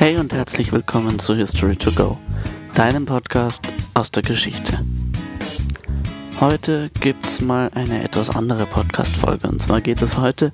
Hey 0.00 0.16
und 0.16 0.32
herzlich 0.32 0.72
willkommen 0.72 1.18
zu 1.18 1.34
History 1.34 1.76
to 1.76 1.92
Go, 1.92 2.16
deinem 2.72 3.04
Podcast 3.04 3.60
aus 3.92 4.10
der 4.10 4.22
Geschichte. 4.22 4.82
Heute 6.40 6.88
gibt's 7.00 7.42
mal 7.42 7.70
eine 7.74 8.02
etwas 8.02 8.30
andere 8.30 8.64
Podcast-Folge. 8.64 9.46
Und 9.46 9.60
zwar 9.60 9.82
geht 9.82 10.00
es 10.00 10.16
heute 10.16 10.52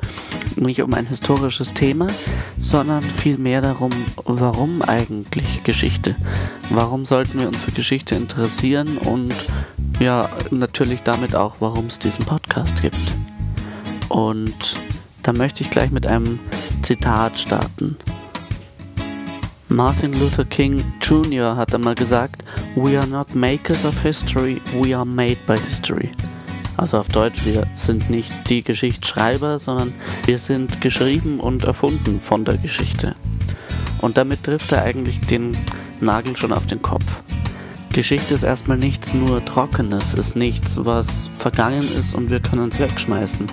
nicht 0.56 0.82
um 0.82 0.92
ein 0.94 1.06
historisches 1.06 1.74
Thema, 1.74 2.08
sondern 2.58 3.04
vielmehr 3.04 3.60
darum, 3.60 3.92
warum 4.24 4.82
eigentlich 4.82 5.62
Geschichte? 5.62 6.16
Warum 6.70 7.04
sollten 7.04 7.38
wir 7.38 7.46
uns 7.46 7.60
für 7.60 7.70
Geschichte 7.70 8.16
interessieren 8.16 8.98
und 8.98 9.32
ja, 10.00 10.28
natürlich 10.50 11.04
damit 11.04 11.36
auch, 11.36 11.54
warum 11.60 11.86
es 11.86 12.00
diesen 12.00 12.24
Podcast 12.24 12.82
gibt. 12.82 13.14
Und 14.08 14.74
da 15.22 15.32
möchte 15.32 15.62
ich 15.62 15.70
gleich 15.70 15.92
mit 15.92 16.04
einem 16.04 16.40
Zitat 16.82 17.38
starten. 17.38 17.96
Martin 19.68 20.12
Luther 20.12 20.44
King 20.44 20.84
Jr. 21.00 21.56
hat 21.56 21.74
einmal 21.74 21.96
gesagt, 21.96 22.44
We 22.76 22.96
are 22.96 23.06
not 23.06 23.34
makers 23.34 23.84
of 23.84 24.00
history, 24.00 24.60
we 24.80 24.96
are 24.96 25.04
made 25.04 25.38
by 25.44 25.58
history. 25.58 26.10
Also 26.76 26.98
auf 26.98 27.08
Deutsch, 27.08 27.44
wir 27.44 27.66
sind 27.74 28.08
nicht 28.08 28.30
die 28.48 28.62
Geschichtsschreiber, 28.62 29.58
sondern 29.58 29.92
wir 30.24 30.38
sind 30.38 30.80
geschrieben 30.80 31.40
und 31.40 31.64
erfunden 31.64 32.20
von 32.20 32.44
der 32.44 32.58
Geschichte. 32.58 33.16
Und 34.00 34.16
damit 34.16 34.44
trifft 34.44 34.70
er 34.70 34.82
eigentlich 34.82 35.20
den 35.26 35.56
Nagel 36.00 36.36
schon 36.36 36.52
auf 36.52 36.66
den 36.66 36.80
Kopf. 36.80 37.22
Geschichte 37.92 38.34
ist 38.34 38.44
erstmal 38.44 38.76
nichts 38.76 39.14
nur 39.14 39.44
Trockenes, 39.44 40.14
ist 40.14 40.36
nichts, 40.36 40.84
was 40.84 41.28
vergangen 41.32 41.80
ist 41.80 42.14
und 42.14 42.30
wir 42.30 42.38
können 42.38 42.68
es 42.68 42.78
wegschmeißen, 42.78 43.50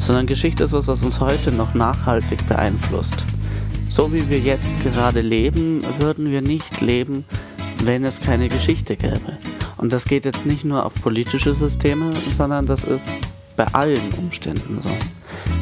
sondern 0.00 0.26
Geschichte 0.26 0.64
ist 0.64 0.72
was, 0.72 0.86
was 0.86 1.02
uns 1.02 1.20
heute 1.20 1.50
noch 1.50 1.72
nachhaltig 1.72 2.46
beeinflusst. 2.46 3.24
So 3.88 4.12
wie 4.12 4.28
wir 4.28 4.38
jetzt 4.38 4.82
gerade 4.82 5.20
leben, 5.20 5.82
würden 5.98 6.30
wir 6.30 6.42
nicht 6.42 6.80
leben, 6.80 7.24
wenn 7.82 8.04
es 8.04 8.20
keine 8.20 8.48
Geschichte 8.48 8.96
gäbe. 8.96 9.38
Und 9.78 9.92
das 9.92 10.04
geht 10.04 10.24
jetzt 10.24 10.46
nicht 10.46 10.64
nur 10.64 10.84
auf 10.84 11.00
politische 11.00 11.54
Systeme, 11.54 12.12
sondern 12.12 12.66
das 12.66 12.84
ist 12.84 13.08
bei 13.56 13.66
allen 13.68 14.12
Umständen 14.18 14.80
so. 14.82 14.90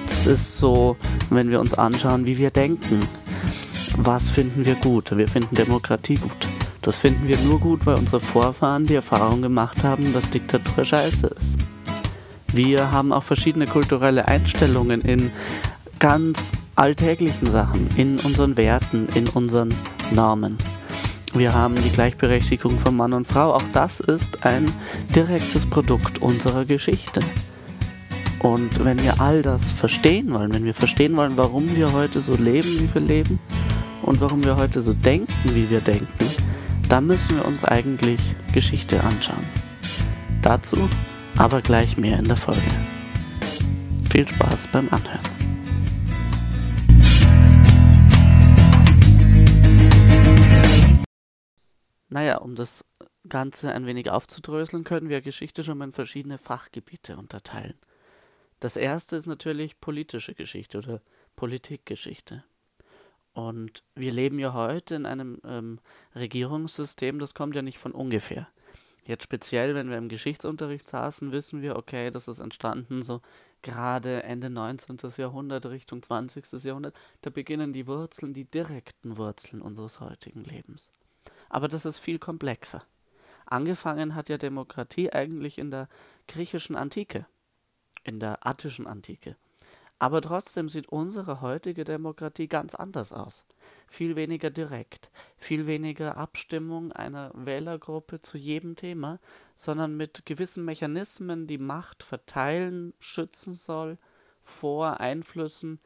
Das 0.08 0.26
ist 0.26 0.58
so, 0.58 0.96
wenn 1.30 1.50
wir 1.50 1.60
uns 1.60 1.74
anschauen, 1.74 2.26
wie 2.26 2.38
wir 2.38 2.50
denken. 2.50 3.00
Was 3.96 4.30
finden 4.30 4.66
wir 4.66 4.74
gut? 4.76 5.16
Wir 5.16 5.28
finden 5.28 5.54
Demokratie 5.54 6.16
gut. 6.16 6.48
Das 6.82 6.98
finden 6.98 7.28
wir 7.28 7.38
nur 7.38 7.60
gut, 7.60 7.86
weil 7.86 7.94
unsere 7.94 8.20
Vorfahren 8.20 8.86
die 8.86 8.94
Erfahrung 8.94 9.42
gemacht 9.42 9.82
haben, 9.84 10.12
dass 10.12 10.28
Diktatur 10.30 10.84
scheiße 10.84 11.28
ist. 11.28 11.58
Wir 12.48 12.92
haben 12.92 13.12
auch 13.12 13.22
verschiedene 13.22 13.66
kulturelle 13.66 14.28
Einstellungen 14.28 15.00
in 15.00 15.30
ganz 15.98 16.52
alltäglichen 16.76 17.50
Sachen, 17.50 17.88
in 17.96 18.18
unseren 18.18 18.56
Werten, 18.56 19.08
in 19.14 19.28
unseren 19.28 19.74
Normen. 20.12 20.56
Wir 21.34 21.52
haben 21.52 21.74
die 21.74 21.90
Gleichberechtigung 21.90 22.78
von 22.78 22.96
Mann 22.96 23.12
und 23.12 23.26
Frau. 23.26 23.54
Auch 23.54 23.64
das 23.72 23.98
ist 24.00 24.46
ein 24.46 24.70
direktes 25.14 25.66
Produkt 25.66 26.22
unserer 26.22 26.64
Geschichte. 26.64 27.20
Und 28.38 28.84
wenn 28.84 29.02
wir 29.02 29.20
all 29.20 29.42
das 29.42 29.70
verstehen 29.70 30.32
wollen, 30.32 30.52
wenn 30.52 30.64
wir 30.64 30.74
verstehen 30.74 31.16
wollen, 31.16 31.36
warum 31.36 31.74
wir 31.74 31.92
heute 31.92 32.20
so 32.20 32.36
leben, 32.36 32.68
wie 32.78 32.94
wir 32.94 33.00
leben 33.00 33.38
und 34.02 34.20
warum 34.20 34.44
wir 34.44 34.56
heute 34.56 34.82
so 34.82 34.92
denken, 34.92 35.54
wie 35.54 35.70
wir 35.70 35.80
denken, 35.80 36.06
dann 36.88 37.06
müssen 37.06 37.36
wir 37.36 37.44
uns 37.46 37.64
eigentlich 37.64 38.20
Geschichte 38.52 39.02
anschauen. 39.02 39.44
Dazu 40.42 40.88
aber 41.36 41.62
gleich 41.62 41.96
mehr 41.96 42.18
in 42.18 42.28
der 42.28 42.36
Folge. 42.36 42.60
Viel 44.10 44.28
Spaß 44.28 44.68
beim 44.72 44.88
Anhören. 44.90 45.33
Naja, 52.14 52.36
um 52.36 52.54
das 52.54 52.84
Ganze 53.28 53.72
ein 53.72 53.86
wenig 53.86 54.08
aufzudröseln, 54.08 54.84
können 54.84 55.08
wir 55.08 55.20
Geschichte 55.20 55.64
schon 55.64 55.78
mal 55.78 55.86
in 55.86 55.92
verschiedene 55.92 56.38
Fachgebiete 56.38 57.16
unterteilen. 57.16 57.74
Das 58.60 58.76
erste 58.76 59.16
ist 59.16 59.26
natürlich 59.26 59.80
politische 59.80 60.32
Geschichte 60.32 60.78
oder 60.78 61.02
Politikgeschichte. 61.34 62.44
Und 63.32 63.82
wir 63.96 64.12
leben 64.12 64.38
ja 64.38 64.52
heute 64.52 64.94
in 64.94 65.06
einem 65.06 65.40
ähm, 65.44 65.80
Regierungssystem, 66.14 67.18
das 67.18 67.34
kommt 67.34 67.56
ja 67.56 67.62
nicht 67.62 67.78
von 67.78 67.90
ungefähr. 67.90 68.46
Jetzt 69.04 69.24
speziell, 69.24 69.74
wenn 69.74 69.90
wir 69.90 69.98
im 69.98 70.08
Geschichtsunterricht 70.08 70.88
saßen, 70.88 71.32
wissen 71.32 71.62
wir, 71.62 71.74
okay, 71.74 72.12
das 72.12 72.28
ist 72.28 72.38
entstanden 72.38 73.02
so 73.02 73.22
gerade 73.62 74.22
Ende 74.22 74.50
19. 74.50 74.98
Jahrhundert, 75.16 75.66
Richtung 75.66 76.00
20. 76.00 76.62
Jahrhundert. 76.62 76.94
Da 77.22 77.30
beginnen 77.30 77.72
die 77.72 77.88
Wurzeln, 77.88 78.34
die 78.34 78.44
direkten 78.44 79.16
Wurzeln 79.16 79.60
unseres 79.60 79.98
heutigen 79.98 80.44
Lebens. 80.44 80.92
Aber 81.48 81.68
das 81.68 81.84
ist 81.84 81.98
viel 81.98 82.18
komplexer. 82.18 82.84
Angefangen 83.46 84.14
hat 84.14 84.28
ja 84.28 84.38
Demokratie 84.38 85.12
eigentlich 85.12 85.58
in 85.58 85.70
der 85.70 85.88
griechischen 86.28 86.76
Antike, 86.76 87.26
in 88.02 88.20
der 88.20 88.46
attischen 88.46 88.86
Antike. 88.86 89.36
Aber 89.98 90.20
trotzdem 90.20 90.68
sieht 90.68 90.88
unsere 90.88 91.40
heutige 91.40 91.84
Demokratie 91.84 92.48
ganz 92.48 92.74
anders 92.74 93.12
aus. 93.12 93.44
Viel 93.86 94.16
weniger 94.16 94.50
direkt, 94.50 95.10
viel 95.36 95.66
weniger 95.66 96.16
Abstimmung 96.16 96.92
einer 96.92 97.30
Wählergruppe 97.34 98.20
zu 98.20 98.36
jedem 98.36 98.76
Thema, 98.76 99.20
sondern 99.56 99.96
mit 99.96 100.26
gewissen 100.26 100.64
Mechanismen, 100.64 101.46
die 101.46 101.58
Macht 101.58 102.02
verteilen, 102.02 102.92
schützen 102.98 103.54
soll 103.54 103.98
vor 104.42 105.00
Einflüssen 105.00 105.80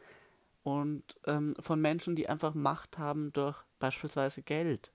und 0.62 1.04
ähm, 1.26 1.54
von 1.60 1.80
Menschen, 1.80 2.16
die 2.16 2.28
einfach 2.28 2.54
Macht 2.54 2.98
haben 2.98 3.32
durch 3.32 3.62
beispielsweise 3.78 4.42
Geld 4.42 4.90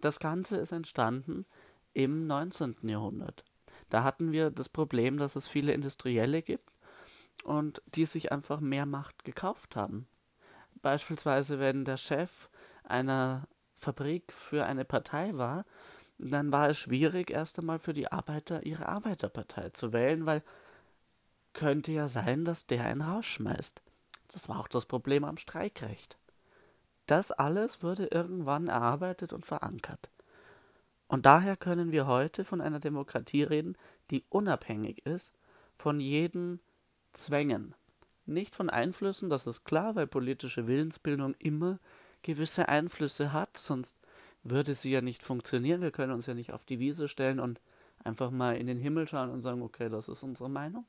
das 0.00 0.18
Ganze 0.18 0.56
ist 0.56 0.72
entstanden 0.72 1.44
im 1.92 2.26
19. 2.26 2.76
Jahrhundert. 2.82 3.44
Da 3.88 4.04
hatten 4.04 4.32
wir 4.32 4.50
das 4.50 4.68
Problem, 4.68 5.16
dass 5.16 5.36
es 5.36 5.48
viele 5.48 5.72
Industrielle 5.72 6.42
gibt 6.42 6.70
und 7.44 7.82
die 7.94 8.04
sich 8.04 8.32
einfach 8.32 8.60
mehr 8.60 8.86
Macht 8.86 9.24
gekauft 9.24 9.76
haben. 9.76 10.06
Beispielsweise, 10.82 11.58
wenn 11.58 11.84
der 11.84 11.96
Chef 11.96 12.48
einer 12.84 13.48
Fabrik 13.74 14.32
für 14.32 14.64
eine 14.64 14.84
Partei 14.84 15.36
war, 15.36 15.64
dann 16.18 16.52
war 16.52 16.68
es 16.68 16.78
schwierig, 16.78 17.30
erst 17.30 17.58
einmal 17.58 17.78
für 17.78 17.92
die 17.92 18.12
Arbeiter 18.12 18.64
ihre 18.64 18.86
Arbeiterpartei 18.86 19.70
zu 19.70 19.92
wählen, 19.92 20.26
weil 20.26 20.42
könnte 21.52 21.92
ja 21.92 22.08
sein, 22.08 22.44
dass 22.44 22.66
der 22.66 22.84
einen 22.84 23.02
rausschmeißt. 23.02 23.82
Das 24.28 24.48
war 24.48 24.60
auch 24.60 24.68
das 24.68 24.86
Problem 24.86 25.24
am 25.24 25.36
Streikrecht. 25.36 26.19
Das 27.10 27.32
alles 27.32 27.82
wurde 27.82 28.06
irgendwann 28.06 28.68
erarbeitet 28.68 29.32
und 29.32 29.44
verankert. 29.44 30.10
Und 31.08 31.26
daher 31.26 31.56
können 31.56 31.90
wir 31.90 32.06
heute 32.06 32.44
von 32.44 32.60
einer 32.60 32.78
Demokratie 32.78 33.42
reden, 33.42 33.76
die 34.12 34.22
unabhängig 34.28 35.04
ist 35.04 35.32
von 35.76 35.98
jeden 35.98 36.60
Zwängen. 37.12 37.74
Nicht 38.26 38.54
von 38.54 38.70
Einflüssen, 38.70 39.28
das 39.28 39.48
ist 39.48 39.64
klar, 39.64 39.96
weil 39.96 40.06
politische 40.06 40.68
Willensbildung 40.68 41.34
immer 41.40 41.80
gewisse 42.22 42.68
Einflüsse 42.68 43.32
hat, 43.32 43.56
sonst 43.56 43.96
würde 44.44 44.74
sie 44.74 44.92
ja 44.92 45.00
nicht 45.00 45.24
funktionieren. 45.24 45.80
Wir 45.80 45.90
können 45.90 46.12
uns 46.12 46.26
ja 46.26 46.34
nicht 46.34 46.52
auf 46.52 46.64
die 46.64 46.78
Wiese 46.78 47.08
stellen 47.08 47.40
und 47.40 47.60
einfach 48.04 48.30
mal 48.30 48.56
in 48.56 48.68
den 48.68 48.78
Himmel 48.78 49.08
schauen 49.08 49.30
und 49.30 49.42
sagen, 49.42 49.62
okay, 49.62 49.88
das 49.88 50.08
ist 50.08 50.22
unsere 50.22 50.48
Meinung. 50.48 50.86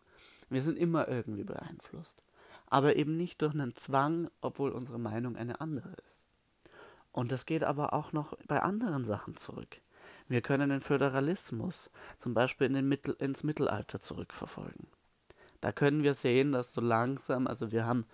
Wir 0.52 0.62
sind 0.62 0.78
immer 0.78 1.08
irgendwie 1.08 1.46
beeinflusst. 1.46 2.22
Aber 2.68 2.96
eben 2.96 3.18
nicht 3.18 3.42
durch 3.42 3.54
einen 3.54 3.76
Zwang, 3.76 4.30
obwohl 4.40 4.72
unsere 4.72 5.00
Meinung 5.00 5.36
eine 5.36 5.60
andere 5.62 5.90
ist. 6.10 6.11
Und 7.12 7.32
das 7.32 7.46
geht 7.46 7.64
aber 7.64 7.94
auch 7.94 8.14
noch 8.14 8.38
bei 8.48 8.62
anderen 8.62 9.06
Sachen 9.06 9.36
zurück. 9.36 9.82
Wir 10.28 10.42
können 10.42 10.70
den 10.70 10.82
Föderalismus 10.82 11.92
zum 12.18 12.34
Beispiel 12.34 12.68
in 12.68 12.74
den 12.74 12.88
Mittel, 12.88 13.16
ins 13.20 13.44
Mittelalter 13.44 14.00
zurückverfolgen. 14.00 14.88
Da 15.60 15.72
können 15.72 16.04
wir 16.04 16.14
sehen, 16.14 16.52
dass 16.52 16.74
so 16.74 16.82
langsam, 16.82 17.48
also 17.48 17.72
wir 17.72 17.86
haben 17.86 18.06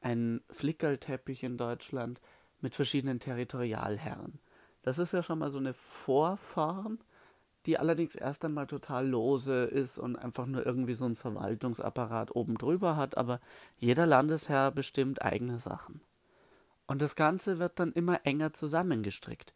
einen 0.00 0.40
Flickerlteppich 0.50 1.42
in 1.42 1.56
Deutschland 1.56 2.20
mit 2.60 2.74
verschiedenen 2.74 3.20
Territorialherren. 3.20 4.38
Das 4.82 4.98
ist 4.98 5.12
ja 5.12 5.22
schon 5.22 5.40
mal 5.40 5.50
so 5.50 5.58
eine 5.58 5.74
Vorform, 5.74 6.98
die 7.66 7.78
allerdings 7.78 8.14
erst 8.14 8.44
einmal 8.44 8.66
total 8.66 9.06
lose 9.06 9.64
ist 9.64 9.98
und 9.98 10.16
einfach 10.16 10.46
nur 10.46 10.64
irgendwie 10.64 10.94
so 10.94 11.04
einen 11.04 11.16
Verwaltungsapparat 11.16 12.34
oben 12.34 12.56
drüber 12.56 12.96
hat, 12.96 13.18
aber 13.18 13.40
jeder 13.76 14.06
Landesherr 14.06 14.70
bestimmt 14.70 15.22
eigene 15.22 15.58
Sachen. 15.58 16.00
Und 16.88 17.02
das 17.02 17.14
Ganze 17.14 17.58
wird 17.60 17.78
dann 17.78 17.92
immer 17.92 18.26
enger 18.26 18.52
zusammengestrickt 18.52 19.52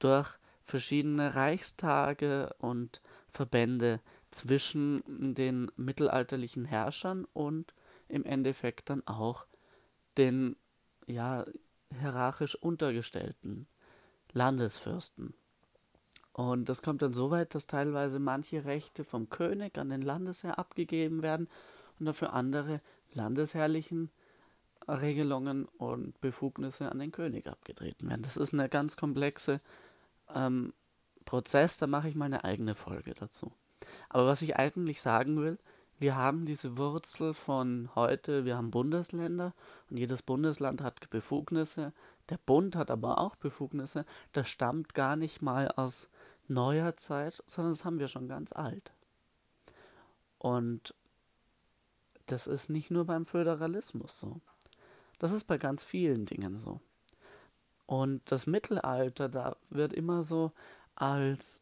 durch 0.00 0.28
verschiedene 0.62 1.34
Reichstage 1.34 2.54
und 2.58 3.00
Verbände 3.28 4.00
zwischen 4.30 5.02
den 5.34 5.70
mittelalterlichen 5.76 6.64
Herrschern 6.64 7.24
und 7.32 7.72
im 8.08 8.24
Endeffekt 8.24 8.90
dann 8.90 9.06
auch 9.06 9.46
den 10.18 10.56
ja 11.06 11.44
hierarchisch 12.00 12.56
untergestellten 12.56 13.66
Landesfürsten. 14.32 15.34
Und 16.32 16.68
das 16.68 16.82
kommt 16.82 17.02
dann 17.02 17.12
so 17.12 17.30
weit, 17.30 17.54
dass 17.54 17.66
teilweise 17.66 18.18
manche 18.18 18.64
Rechte 18.64 19.04
vom 19.04 19.28
König 19.28 19.78
an 19.78 19.90
den 19.90 20.02
Landesherr 20.02 20.58
abgegeben 20.58 21.22
werden 21.22 21.48
und 22.00 22.06
dafür 22.06 22.32
andere 22.32 22.80
landesherrlichen 23.12 24.10
Regelungen 24.88 25.66
und 25.78 26.20
Befugnisse 26.20 26.90
an 26.90 26.98
den 26.98 27.12
König 27.12 27.46
abgetreten 27.46 28.08
werden. 28.08 28.22
Das 28.22 28.36
ist 28.36 28.52
eine 28.52 28.68
ganz 28.68 28.96
komplexe 28.96 29.60
ähm, 30.34 30.72
Prozess, 31.24 31.78
da 31.78 31.86
mache 31.86 32.08
ich 32.08 32.14
mal 32.14 32.26
eine 32.26 32.44
eigene 32.44 32.74
Folge 32.74 33.14
dazu. 33.14 33.52
Aber 34.08 34.26
was 34.26 34.42
ich 34.42 34.56
eigentlich 34.56 35.00
sagen 35.00 35.40
will, 35.40 35.58
wir 35.98 36.16
haben 36.16 36.46
diese 36.46 36.76
Wurzel 36.76 37.32
von 37.32 37.88
heute, 37.94 38.44
wir 38.44 38.56
haben 38.56 38.70
Bundesländer 38.70 39.54
und 39.88 39.98
jedes 39.98 40.22
Bundesland 40.22 40.82
hat 40.82 41.08
Befugnisse. 41.10 41.92
Der 42.28 42.38
Bund 42.44 42.74
hat 42.74 42.90
aber 42.90 43.18
auch 43.18 43.36
Befugnisse. 43.36 44.04
Das 44.32 44.48
stammt 44.48 44.94
gar 44.94 45.16
nicht 45.16 45.42
mal 45.42 45.68
aus 45.68 46.08
neuer 46.48 46.96
Zeit, 46.96 47.42
sondern 47.46 47.74
das 47.74 47.84
haben 47.84 47.98
wir 48.00 48.08
schon 48.08 48.26
ganz 48.26 48.52
alt. 48.52 48.92
Und 50.38 50.94
das 52.26 52.46
ist 52.46 52.68
nicht 52.68 52.90
nur 52.90 53.04
beim 53.04 53.24
Föderalismus 53.24 54.18
so. 54.18 54.40
Das 55.22 55.30
ist 55.30 55.44
bei 55.44 55.56
ganz 55.56 55.84
vielen 55.84 56.26
Dingen 56.26 56.56
so. 56.58 56.80
Und 57.86 58.22
das 58.24 58.48
Mittelalter, 58.48 59.28
da 59.28 59.56
wird 59.70 59.92
immer 59.92 60.24
so 60.24 60.50
als 60.96 61.60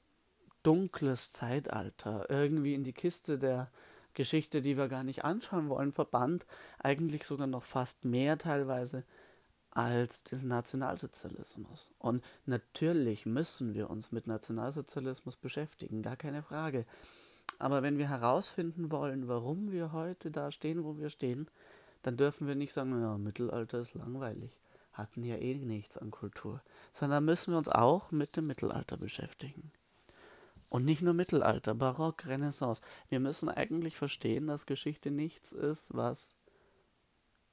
dunkles 0.62 1.32
Zeitalter 1.32 2.24
irgendwie 2.30 2.72
in 2.72 2.84
die 2.84 2.94
Kiste 2.94 3.38
der 3.38 3.70
Geschichte, 4.14 4.62
die 4.62 4.78
wir 4.78 4.88
gar 4.88 5.04
nicht 5.04 5.26
anschauen 5.26 5.68
wollen, 5.68 5.92
verbannt, 5.92 6.46
eigentlich 6.78 7.24
sogar 7.24 7.46
noch 7.46 7.64
fast 7.64 8.06
mehr 8.06 8.38
teilweise 8.38 9.04
als 9.72 10.24
des 10.24 10.42
Nationalsozialismus. 10.42 11.92
Und 11.98 12.24
natürlich 12.46 13.26
müssen 13.26 13.74
wir 13.74 13.90
uns 13.90 14.10
mit 14.10 14.26
Nationalsozialismus 14.26 15.36
beschäftigen, 15.36 16.00
gar 16.00 16.16
keine 16.16 16.42
Frage. 16.42 16.86
Aber 17.58 17.82
wenn 17.82 17.98
wir 17.98 18.08
herausfinden 18.08 18.90
wollen, 18.90 19.28
warum 19.28 19.70
wir 19.70 19.92
heute 19.92 20.30
da 20.30 20.50
stehen, 20.50 20.82
wo 20.82 20.96
wir 20.96 21.10
stehen, 21.10 21.46
dann 22.02 22.16
dürfen 22.16 22.46
wir 22.46 22.54
nicht 22.54 22.72
sagen, 22.72 23.00
ja, 23.00 23.18
Mittelalter 23.18 23.80
ist 23.80 23.94
langweilig, 23.94 24.58
hatten 24.92 25.24
ja 25.24 25.36
eh 25.36 25.54
nichts 25.54 25.96
an 25.96 26.10
Kultur, 26.10 26.62
sondern 26.92 27.24
müssen 27.24 27.52
wir 27.52 27.58
uns 27.58 27.68
auch 27.68 28.10
mit 28.10 28.36
dem 28.36 28.46
Mittelalter 28.46 28.96
beschäftigen. 28.96 29.70
Und 30.70 30.84
nicht 30.84 31.02
nur 31.02 31.14
Mittelalter, 31.14 31.74
Barock, 31.74 32.26
Renaissance. 32.26 32.80
Wir 33.08 33.18
müssen 33.18 33.48
eigentlich 33.48 33.96
verstehen, 33.96 34.46
dass 34.46 34.66
Geschichte 34.66 35.10
nichts 35.10 35.50
ist, 35.50 35.86
was 35.90 36.32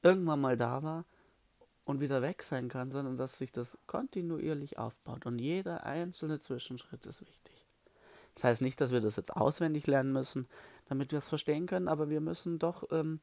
irgendwann 0.03 0.39
mal 0.39 0.55
da 0.55 0.83
war 0.83 1.05
und 1.85 1.99
wieder 1.99 2.21
weg 2.21 2.43
sein 2.43 2.69
kann, 2.69 2.91
sondern 2.91 3.17
dass 3.17 3.39
sich 3.39 3.51
das 3.51 3.77
kontinuierlich 3.87 4.77
aufbaut. 4.77 5.25
Und 5.25 5.39
jeder 5.39 5.83
einzelne 5.83 6.39
Zwischenschritt 6.39 7.05
ist 7.07 7.21
wichtig. 7.21 7.53
Das 8.35 8.43
heißt 8.43 8.61
nicht, 8.61 8.79
dass 8.79 8.91
wir 8.91 9.01
das 9.01 9.15
jetzt 9.15 9.35
auswendig 9.35 9.87
lernen 9.87 10.13
müssen, 10.13 10.47
damit 10.89 11.11
wir 11.11 11.17
es 11.17 11.27
verstehen 11.27 11.65
können, 11.65 11.87
aber 11.87 12.09
wir 12.09 12.21
müssen 12.21 12.59
doch 12.59 12.83
ähm, 12.91 13.19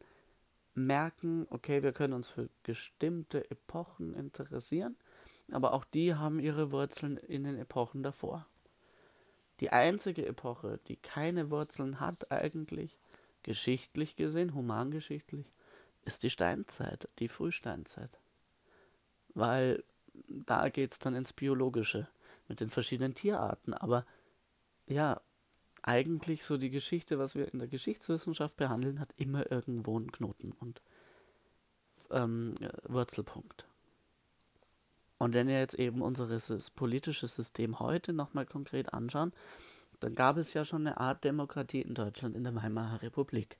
merken, 0.74 1.46
okay, 1.50 1.82
wir 1.82 1.92
können 1.92 2.12
uns 2.12 2.28
für 2.28 2.48
bestimmte 2.62 3.50
Epochen 3.50 4.14
interessieren, 4.14 4.96
aber 5.52 5.72
auch 5.72 5.84
die 5.84 6.14
haben 6.14 6.40
ihre 6.40 6.72
Wurzeln 6.72 7.16
in 7.16 7.44
den 7.44 7.58
Epochen 7.58 8.02
davor. 8.02 8.46
Die 9.60 9.70
einzige 9.70 10.26
Epoche, 10.26 10.80
die 10.88 10.96
keine 10.96 11.50
Wurzeln 11.50 12.00
hat 12.00 12.32
eigentlich, 12.32 12.98
geschichtlich 13.42 14.16
gesehen, 14.16 14.54
humangeschichtlich, 14.54 15.52
ist 16.04 16.22
die 16.22 16.30
Steinzeit, 16.30 17.08
die 17.18 17.28
Frühsteinzeit. 17.28 18.18
Weil 19.34 19.84
da 20.28 20.68
geht 20.68 20.92
es 20.92 20.98
dann 20.98 21.14
ins 21.14 21.32
Biologische 21.32 22.08
mit 22.48 22.60
den 22.60 22.70
verschiedenen 22.70 23.14
Tierarten. 23.14 23.74
Aber 23.74 24.06
ja, 24.86 25.20
eigentlich 25.86 26.44
so 26.44 26.56
die 26.56 26.70
Geschichte, 26.70 27.18
was 27.18 27.34
wir 27.34 27.52
in 27.52 27.58
der 27.58 27.68
Geschichtswissenschaft 27.68 28.56
behandeln, 28.56 29.00
hat 29.00 29.12
immer 29.16 29.50
irgendwo 29.50 29.96
einen 29.96 30.10
Knoten 30.10 30.52
und 30.52 30.80
ähm, 32.10 32.54
Wurzelpunkt. 32.88 33.66
Und 35.18 35.34
wenn 35.34 35.46
wir 35.46 35.58
jetzt 35.58 35.74
eben 35.74 36.02
unser 36.02 36.26
politisches 36.74 37.34
System 37.36 37.78
heute 37.80 38.12
nochmal 38.12 38.46
konkret 38.46 38.92
anschauen, 38.92 39.32
dann 40.00 40.14
gab 40.14 40.36
es 40.36 40.54
ja 40.54 40.64
schon 40.64 40.86
eine 40.86 40.98
Art 40.98 41.24
Demokratie 41.24 41.82
in 41.82 41.94
Deutschland 41.94 42.34
in 42.36 42.44
der 42.44 42.54
Weimarer 42.54 43.02
Republik. 43.02 43.58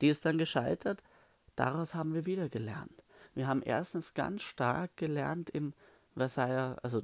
Die 0.00 0.08
ist 0.08 0.24
dann 0.24 0.38
gescheitert, 0.38 1.02
daraus 1.54 1.94
haben 1.94 2.14
wir 2.14 2.26
wieder 2.26 2.48
gelernt. 2.48 3.04
Wir 3.34 3.46
haben 3.46 3.62
erstens 3.62 4.14
ganz 4.14 4.42
stark 4.42 4.96
gelernt 4.96 5.50
im 5.50 5.74
Versailler, 6.16 6.78
also 6.82 7.02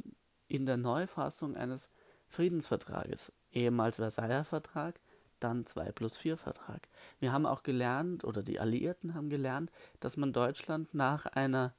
in 0.49 0.67
der 0.67 0.77
Neufassung 0.77 1.57
eines 1.57 1.89
Friedensvertrages, 2.29 3.33
ehemals 3.53 3.97
Versailler 3.97 4.45
Vertrag, 4.45 4.99
dann 5.41 5.67
2 5.67 5.93
plus 5.93 6.17
4 6.17 6.37
Vertrag. 6.37 6.89
Wir 7.21 7.33
haben 7.33 7.47
auch 7.47 7.63
gelernt, 7.63 8.25
oder 8.25 8.43
die 8.43 8.61
Alliierten 8.61 9.15
haben 9.15 9.29
gelernt, 9.31 9.71
dass 10.01 10.17
man 10.17 10.33
Deutschland 10.33 10.95
nach 10.95 11.27
einer 11.27 11.75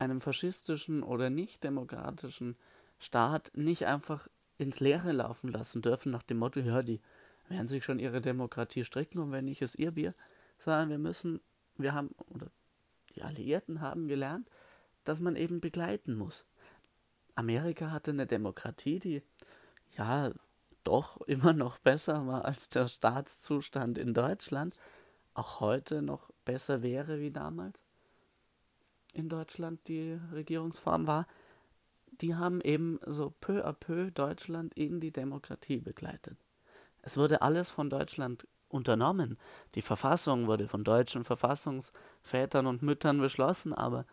einem 0.00 0.20
faschistischen 0.20 1.02
oder 1.02 1.28
nicht 1.30 1.62
demokratischen 1.62 2.56
Staat 2.98 3.52
nicht 3.54 3.86
einfach 3.86 4.28
ins 4.58 4.80
Leere 4.80 5.12
laufen 5.12 5.48
lassen 5.48 5.82
dürfen, 5.82 6.10
nach 6.10 6.22
dem 6.22 6.38
Motto, 6.38 6.60
ja, 6.60 6.82
die 6.82 7.00
werden 7.48 7.68
sich 7.68 7.84
schon 7.84 7.98
ihre 7.98 8.20
Demokratie 8.20 8.84
stricken 8.84 9.18
und 9.20 9.32
wenn 9.32 9.44
nicht, 9.44 9.62
ist 9.62 9.78
ihr 9.78 9.92
Bier, 9.92 10.14
sondern 10.58 10.88
wir 10.88 10.98
müssen, 10.98 11.40
wir 11.76 11.94
haben, 11.94 12.10
oder 12.28 12.46
die 13.14 13.22
Alliierten 13.22 13.80
haben 13.80 14.08
gelernt, 14.08 14.48
dass 15.04 15.20
man 15.20 15.36
eben 15.36 15.60
begleiten 15.60 16.14
muss. 16.14 16.46
Amerika 17.34 17.90
hatte 17.90 18.10
eine 18.10 18.26
Demokratie, 18.26 18.98
die 18.98 19.22
ja 19.96 20.30
doch 20.84 21.20
immer 21.26 21.52
noch 21.52 21.78
besser 21.78 22.26
war 22.26 22.44
als 22.44 22.68
der 22.68 22.88
Staatszustand 22.88 23.98
in 23.98 24.14
Deutschland, 24.14 24.78
auch 25.34 25.60
heute 25.60 26.02
noch 26.02 26.30
besser 26.44 26.82
wäre 26.82 27.20
wie 27.20 27.30
damals 27.30 27.78
in 29.12 29.28
Deutschland 29.28 29.86
die 29.88 30.18
Regierungsform 30.32 31.06
war, 31.06 31.26
die 32.20 32.34
haben 32.34 32.60
eben 32.60 33.00
so 33.06 33.32
peu 33.40 33.64
à 33.64 33.72
peu 33.72 34.10
Deutschland 34.10 34.74
in 34.74 35.00
die 35.00 35.10
Demokratie 35.10 35.78
begleitet. 35.78 36.36
Es 37.02 37.16
wurde 37.16 37.42
alles 37.42 37.70
von 37.70 37.88
Deutschland 37.88 38.46
unternommen. 38.68 39.38
Die 39.74 39.82
Verfassung 39.82 40.46
wurde 40.46 40.68
von 40.68 40.84
deutschen 40.84 41.24
Verfassungsvätern 41.24 42.66
und 42.66 42.82
Müttern 42.82 43.18
beschlossen, 43.18 43.72
aber 43.72 44.04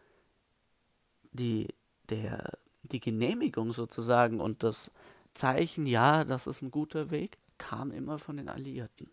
die, 1.32 1.68
der, 2.10 2.58
die 2.84 3.00
Genehmigung 3.00 3.74
sozusagen 3.74 4.40
und 4.40 4.64
das 4.64 4.92
Zeichen, 5.38 5.86
ja, 5.86 6.24
das 6.24 6.48
ist 6.48 6.62
ein 6.62 6.72
guter 6.72 7.12
Weg, 7.12 7.38
kam 7.58 7.92
immer 7.92 8.20
von 8.20 8.38
den 8.38 8.50
Alliierten. 8.50 9.10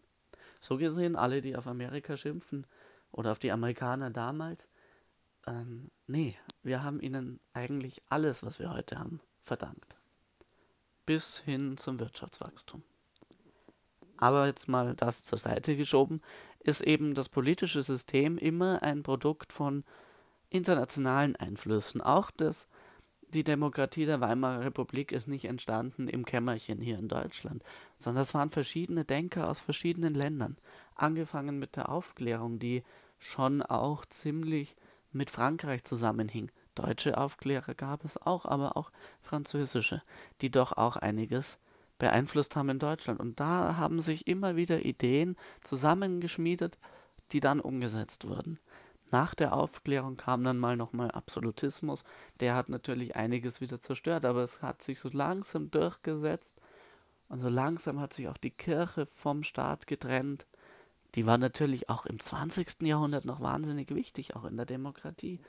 So 0.58 0.78
gesehen, 0.78 1.16
alle, 1.16 1.40
die 1.40 1.56
auf 1.56 1.66
Amerika 1.66 2.16
schimpfen 2.16 2.66
oder 3.12 3.32
auf 3.32 3.38
die 3.38 3.52
Amerikaner 3.52 4.10
damals, 4.10 4.66
ähm, 5.46 5.90
nee, 6.06 6.36
wir 6.62 6.82
haben 6.82 7.00
ihnen 7.00 7.40
eigentlich 7.52 8.02
alles, 8.08 8.42
was 8.42 8.58
wir 8.58 8.72
heute 8.72 8.98
haben, 8.98 9.20
verdankt. 9.42 10.00
Bis 11.04 11.38
hin 11.38 11.76
zum 11.76 11.98
Wirtschaftswachstum. 11.98 12.82
Aber 14.16 14.46
jetzt 14.46 14.68
mal 14.68 14.94
das 14.94 15.24
zur 15.24 15.38
Seite 15.38 15.76
geschoben, 15.76 16.22
ist 16.60 16.80
eben 16.80 17.14
das 17.14 17.28
politische 17.28 17.82
System 17.82 18.38
immer 18.38 18.82
ein 18.82 19.02
Produkt 19.02 19.52
von 19.52 19.84
internationalen 20.48 21.36
Einflüssen. 21.36 22.00
Auch 22.00 22.30
das, 22.30 22.66
die 23.34 23.44
Demokratie 23.44 24.06
der 24.06 24.20
Weimarer 24.20 24.64
Republik 24.64 25.12
ist 25.12 25.26
nicht 25.26 25.44
entstanden 25.46 26.08
im 26.08 26.24
Kämmerchen 26.24 26.80
hier 26.80 26.98
in 26.98 27.08
Deutschland, 27.08 27.62
sondern 27.98 28.22
es 28.22 28.32
waren 28.32 28.50
verschiedene 28.50 29.04
Denker 29.04 29.48
aus 29.48 29.60
verschiedenen 29.60 30.14
Ländern. 30.14 30.56
Angefangen 30.94 31.58
mit 31.58 31.74
der 31.76 31.88
Aufklärung, 31.88 32.60
die 32.60 32.84
schon 33.18 33.62
auch 33.62 34.06
ziemlich 34.06 34.76
mit 35.12 35.30
Frankreich 35.30 35.82
zusammenhing. 35.84 36.50
Deutsche 36.74 37.18
Aufklärer 37.18 37.74
gab 37.74 38.04
es 38.04 38.16
auch, 38.16 38.44
aber 38.44 38.76
auch 38.76 38.90
französische, 39.20 40.02
die 40.40 40.50
doch 40.50 40.72
auch 40.72 40.96
einiges 40.96 41.58
beeinflusst 41.98 42.54
haben 42.54 42.68
in 42.68 42.78
Deutschland. 42.78 43.20
Und 43.20 43.40
da 43.40 43.76
haben 43.76 44.00
sich 44.00 44.26
immer 44.26 44.56
wieder 44.56 44.84
Ideen 44.84 45.36
zusammengeschmiedet, 45.62 46.78
die 47.32 47.40
dann 47.40 47.60
umgesetzt 47.60 48.28
wurden. 48.28 48.58
Nach 49.10 49.34
der 49.34 49.52
Aufklärung 49.52 50.16
kam 50.16 50.44
dann 50.44 50.58
mal 50.58 50.76
nochmal 50.76 51.10
Absolutismus. 51.10 52.04
Der 52.40 52.54
hat 52.54 52.68
natürlich 52.68 53.16
einiges 53.16 53.60
wieder 53.60 53.80
zerstört, 53.80 54.24
aber 54.24 54.42
es 54.42 54.62
hat 54.62 54.82
sich 54.82 54.98
so 54.98 55.08
langsam 55.12 55.70
durchgesetzt. 55.70 56.60
Und 57.28 57.40
so 57.40 57.48
langsam 57.48 58.00
hat 58.00 58.12
sich 58.12 58.28
auch 58.28 58.36
die 58.36 58.50
Kirche 58.50 59.06
vom 59.06 59.42
Staat 59.42 59.86
getrennt 59.86 60.46
die 61.14 61.26
war 61.26 61.38
natürlich 61.38 61.88
auch 61.88 62.06
im 62.06 62.18
20. 62.18 62.82
Jahrhundert 62.82 63.24
noch 63.24 63.40
wahnsinnig 63.40 63.94
wichtig, 63.94 64.34
auch 64.34 64.44
in 64.44 64.56
der 64.56 64.66
Demokratie. 64.66 65.40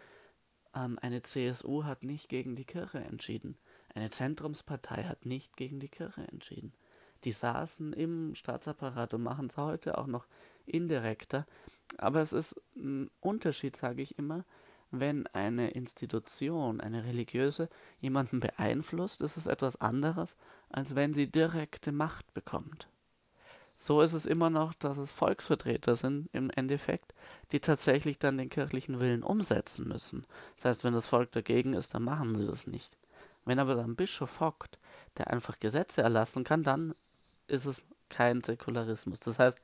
Ähm, 0.75 0.99
eine 1.01 1.21
CSU 1.21 1.85
hat 1.85 2.03
nicht 2.03 2.29
gegen 2.29 2.55
die 2.55 2.65
Kirche 2.65 2.99
entschieden. 2.99 3.57
Eine 3.93 4.09
Zentrumspartei 4.11 5.03
hat 5.05 5.25
nicht 5.25 5.57
gegen 5.57 5.79
die 5.79 5.89
Kirche 5.89 6.27
entschieden. 6.31 6.73
Die 7.23 7.31
saßen 7.31 7.93
im 7.93 8.35
Staatsapparat 8.35 9.15
und 9.15 9.23
machen 9.23 9.47
es 9.47 9.57
heute 9.57 9.97
auch 9.97 10.05
noch 10.05 10.27
indirekter. 10.67 11.47
Aber 11.97 12.21
es 12.21 12.33
ist 12.33 12.55
ein 12.75 13.09
Unterschied, 13.21 13.75
sage 13.75 14.01
ich 14.01 14.17
immer, 14.17 14.45
wenn 14.91 15.27
eine 15.27 15.71
Institution, 15.71 16.79
eine 16.81 17.03
religiöse, 17.05 17.69
jemanden 17.99 18.39
beeinflusst, 18.39 19.21
ist 19.21 19.37
es 19.37 19.45
etwas 19.45 19.79
anderes, 19.81 20.35
als 20.69 20.95
wenn 20.95 21.13
sie 21.13 21.29
direkte 21.29 21.91
Macht 21.91 22.33
bekommt. 22.33 22.87
so 23.77 24.01
ist 24.01 24.13
es 24.13 24.25
immer 24.25 24.49
noch, 24.49 24.73
dass 24.73 24.97
es 24.97 25.11
Volksvertreter 25.11 25.95
sind 25.95 26.29
im 26.33 26.49
Endeffekt, 26.49 27.13
die 27.51 27.59
tatsächlich 27.59 28.19
dann 28.19 28.37
den 28.37 28.49
kirchlichen 28.49 28.99
Willen 28.99 29.21
umsetzen 29.21 29.87
müssen. 29.87 30.25
Das 30.55 30.65
heißt, 30.65 30.83
wenn 30.83 30.93
das 30.93 31.07
Volk 31.07 31.31
dagegen 31.33 31.73
ist, 31.73 31.93
dann 31.93 32.03
machen 32.03 32.35
sie 32.35 32.45
das 32.45 32.67
nicht. 32.67 32.97
Wenn 33.43 33.59
aber 33.59 33.75
dann 33.75 33.95
Bischof 33.95 34.39
hockt, 34.39 34.79
der 35.17 35.29
einfach 35.29 35.59
Gesetze 35.59 36.01
erlassen 36.01 36.43
kann, 36.43 36.63
dann 36.63 36.93
ist 37.47 37.65
es 37.65 37.85
kein 38.09 38.41
Säkularismus. 38.41 39.19
Das 39.19 39.39
heißt, 39.39 39.59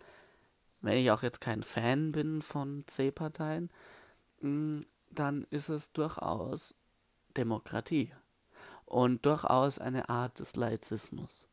wenn 0.81 0.97
ich 0.97 1.11
auch 1.11 1.23
jetzt 1.23 1.41
kein 1.41 1.63
Fan 1.63 2.11
bin 2.11 2.41
von 2.41 2.83
C-Parteien, 2.87 3.69
mm, 4.41 4.81
dann 5.11 5.43
ist 5.49 5.69
es 5.69 5.91
durchaus 5.91 6.75
Demokratie 7.37 8.11
und 8.85 9.25
durchaus 9.25 9.79
eine 9.79 10.09
Art 10.09 10.39
des 10.39 10.55
Laizismus. 10.55 11.47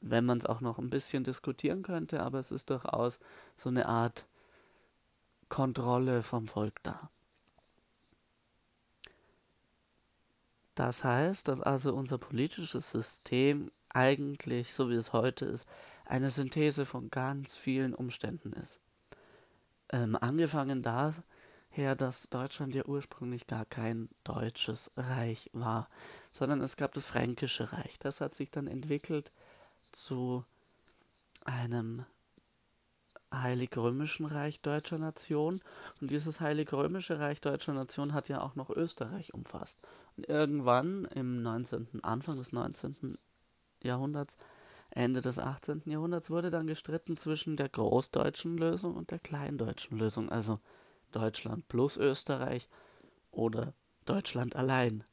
Wenn 0.00 0.24
man 0.24 0.38
es 0.38 0.46
auch 0.46 0.60
noch 0.60 0.78
ein 0.78 0.90
bisschen 0.90 1.24
diskutieren 1.24 1.82
könnte, 1.82 2.22
aber 2.22 2.38
es 2.38 2.50
ist 2.50 2.70
durchaus 2.70 3.18
so 3.56 3.68
eine 3.68 3.86
Art 3.86 4.26
Kontrolle 5.48 6.22
vom 6.22 6.46
Volk 6.46 6.82
da. 6.82 7.10
Das 10.74 11.02
heißt, 11.02 11.48
dass 11.48 11.60
also 11.60 11.92
unser 11.92 12.18
politisches 12.18 12.92
System 12.92 13.70
eigentlich, 13.88 14.72
so 14.74 14.90
wie 14.90 14.94
es 14.94 15.12
heute 15.12 15.44
ist, 15.44 15.66
eine 16.08 16.30
Synthese 16.30 16.86
von 16.86 17.10
ganz 17.10 17.56
vielen 17.56 17.94
Umständen 17.94 18.52
ist. 18.54 18.80
Ähm, 19.90 20.16
angefangen 20.20 20.82
daher, 20.82 21.94
dass 21.94 22.30
Deutschland 22.30 22.74
ja 22.74 22.84
ursprünglich 22.86 23.46
gar 23.46 23.64
kein 23.64 24.08
deutsches 24.24 24.90
Reich 24.96 25.50
war, 25.52 25.88
sondern 26.32 26.60
es 26.62 26.76
gab 26.76 26.92
das 26.94 27.04
Fränkische 27.04 27.72
Reich. 27.72 27.98
Das 27.98 28.20
hat 28.20 28.34
sich 28.34 28.50
dann 28.50 28.66
entwickelt 28.66 29.30
zu 29.92 30.44
einem 31.44 32.04
Heilig-Römischen 33.32 34.26
Reich 34.26 34.60
deutscher 34.62 34.98
Nation. 34.98 35.60
Und 36.00 36.10
dieses 36.10 36.40
Heilig-Römische 36.40 37.18
Reich 37.18 37.40
deutscher 37.40 37.74
Nation 37.74 38.14
hat 38.14 38.28
ja 38.28 38.40
auch 38.40 38.54
noch 38.54 38.70
Österreich 38.70 39.34
umfasst. 39.34 39.86
Und 40.16 40.28
irgendwann 40.28 41.04
im 41.06 41.42
19., 41.42 42.02
Anfang 42.02 42.36
des 42.36 42.52
19. 42.52 43.18
Jahrhunderts, 43.82 44.36
Ende 44.90 45.20
des 45.20 45.38
18. 45.38 45.82
Jahrhunderts 45.86 46.30
wurde 46.30 46.50
dann 46.50 46.66
gestritten 46.66 47.16
zwischen 47.16 47.56
der 47.56 47.68
großdeutschen 47.68 48.56
Lösung 48.56 48.94
und 48.94 49.10
der 49.10 49.18
kleindeutschen 49.18 49.98
Lösung. 49.98 50.28
Also 50.30 50.60
Deutschland 51.12 51.68
plus 51.68 51.96
Österreich 51.96 52.68
oder 53.30 53.74
Deutschland 54.04 54.56
allein. 54.56 55.04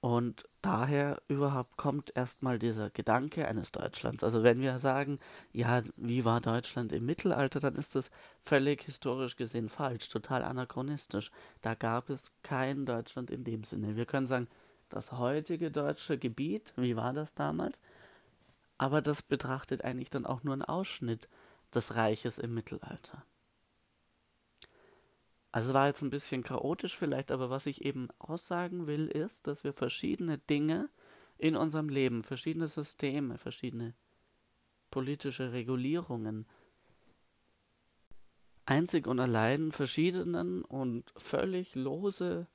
Und 0.00 0.44
daher 0.62 1.20
überhaupt 1.26 1.76
kommt 1.76 2.16
erstmal 2.16 2.60
dieser 2.60 2.88
Gedanke 2.90 3.48
eines 3.48 3.72
Deutschlands. 3.72 4.22
Also 4.22 4.44
wenn 4.44 4.60
wir 4.60 4.78
sagen, 4.78 5.18
ja, 5.52 5.82
wie 5.96 6.24
war 6.24 6.40
Deutschland 6.40 6.92
im 6.92 7.04
Mittelalter, 7.04 7.58
dann 7.58 7.74
ist 7.74 7.96
das 7.96 8.10
völlig 8.40 8.82
historisch 8.82 9.34
gesehen 9.34 9.68
falsch, 9.68 10.08
total 10.08 10.44
anachronistisch. 10.44 11.32
Da 11.62 11.74
gab 11.74 12.10
es 12.10 12.30
kein 12.44 12.86
Deutschland 12.86 13.30
in 13.30 13.42
dem 13.42 13.64
Sinne. 13.64 13.96
Wir 13.96 14.06
können 14.06 14.28
sagen, 14.28 14.46
das 14.88 15.12
heutige 15.12 15.70
deutsche 15.72 16.16
Gebiet, 16.16 16.72
wie 16.76 16.94
war 16.94 17.12
das 17.12 17.34
damals? 17.34 17.80
Aber 18.78 19.02
das 19.02 19.22
betrachtet 19.22 19.84
eigentlich 19.84 20.10
dann 20.10 20.24
auch 20.24 20.44
nur 20.44 20.54
einen 20.54 20.62
Ausschnitt 20.62 21.28
des 21.74 21.96
Reiches 21.96 22.38
im 22.38 22.54
Mittelalter. 22.54 23.24
Also 25.50 25.74
war 25.74 25.86
jetzt 25.88 26.02
ein 26.02 26.10
bisschen 26.10 26.42
chaotisch 26.42 26.96
vielleicht, 26.96 27.32
aber 27.32 27.50
was 27.50 27.66
ich 27.66 27.84
eben 27.84 28.08
aussagen 28.18 28.86
will, 28.86 29.08
ist, 29.08 29.46
dass 29.46 29.64
wir 29.64 29.72
verschiedene 29.72 30.38
Dinge 30.38 30.88
in 31.38 31.56
unserem 31.56 31.88
Leben, 31.88 32.22
verschiedene 32.22 32.68
Systeme, 32.68 33.38
verschiedene 33.38 33.94
politische 34.90 35.52
Regulierungen 35.52 36.46
einzig 38.66 39.06
und 39.06 39.18
allein 39.18 39.72
verschiedenen 39.72 40.62
und 40.62 41.12
völlig 41.16 41.74
lose 41.74 42.46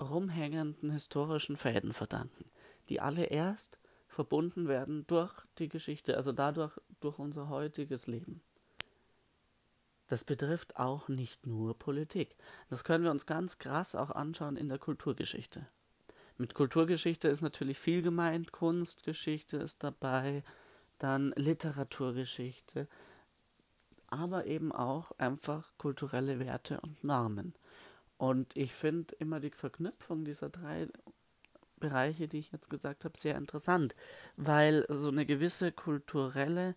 rumhängenden 0.00 0.90
historischen 0.90 1.56
Fäden 1.56 1.92
verdanken, 1.92 2.50
die 2.88 3.00
alle 3.00 3.24
erst 3.24 3.78
verbunden 4.14 4.68
werden 4.68 5.06
durch 5.06 5.32
die 5.58 5.68
Geschichte, 5.68 6.16
also 6.16 6.32
dadurch 6.32 6.78
durch 7.00 7.18
unser 7.18 7.48
heutiges 7.48 8.06
Leben. 8.06 8.40
Das 10.08 10.24
betrifft 10.24 10.76
auch 10.76 11.08
nicht 11.08 11.46
nur 11.46 11.78
Politik. 11.78 12.36
Das 12.70 12.84
können 12.84 13.04
wir 13.04 13.10
uns 13.10 13.26
ganz 13.26 13.58
krass 13.58 13.94
auch 13.94 14.10
anschauen 14.10 14.56
in 14.56 14.68
der 14.68 14.78
Kulturgeschichte. 14.78 15.66
Mit 16.36 16.54
Kulturgeschichte 16.54 17.28
ist 17.28 17.42
natürlich 17.42 17.78
viel 17.78 18.02
gemeint, 18.02 18.52
Kunstgeschichte 18.52 19.56
ist 19.56 19.82
dabei, 19.82 20.42
dann 20.98 21.32
Literaturgeschichte, 21.36 22.88
aber 24.08 24.46
eben 24.46 24.72
auch 24.72 25.12
einfach 25.18 25.72
kulturelle 25.78 26.38
Werte 26.38 26.80
und 26.80 27.02
Normen. 27.02 27.54
Und 28.16 28.56
ich 28.56 28.72
finde 28.72 29.14
immer 29.16 29.40
die 29.40 29.50
Verknüpfung 29.50 30.24
dieser 30.24 30.50
drei 30.50 30.88
Bereiche, 31.84 32.28
die 32.28 32.38
ich 32.38 32.52
jetzt 32.52 32.70
gesagt 32.70 33.04
habe, 33.04 33.18
sehr 33.18 33.36
interessant, 33.36 33.94
weil 34.36 34.86
so 34.88 35.08
eine 35.08 35.26
gewisse 35.26 35.72
kulturelle 35.72 36.74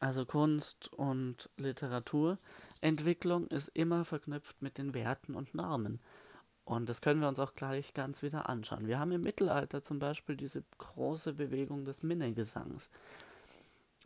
also 0.00 0.24
Kunst 0.24 0.92
und 0.92 1.50
Literaturentwicklung 1.56 3.48
ist 3.48 3.68
immer 3.74 4.04
verknüpft 4.04 4.62
mit 4.62 4.78
den 4.78 4.94
Werten 4.94 5.34
und 5.34 5.54
Normen. 5.54 6.00
Und 6.64 6.88
das 6.88 7.00
können 7.00 7.20
wir 7.20 7.28
uns 7.28 7.40
auch 7.40 7.54
gleich 7.54 7.94
ganz 7.94 8.22
wieder 8.22 8.48
anschauen. 8.48 8.86
Wir 8.86 8.98
haben 8.98 9.12
im 9.12 9.22
Mittelalter 9.22 9.82
zum 9.82 9.98
Beispiel 9.98 10.36
diese 10.36 10.62
große 10.76 11.32
Bewegung 11.32 11.84
des 11.84 12.02
Minnegesangs. 12.02 12.90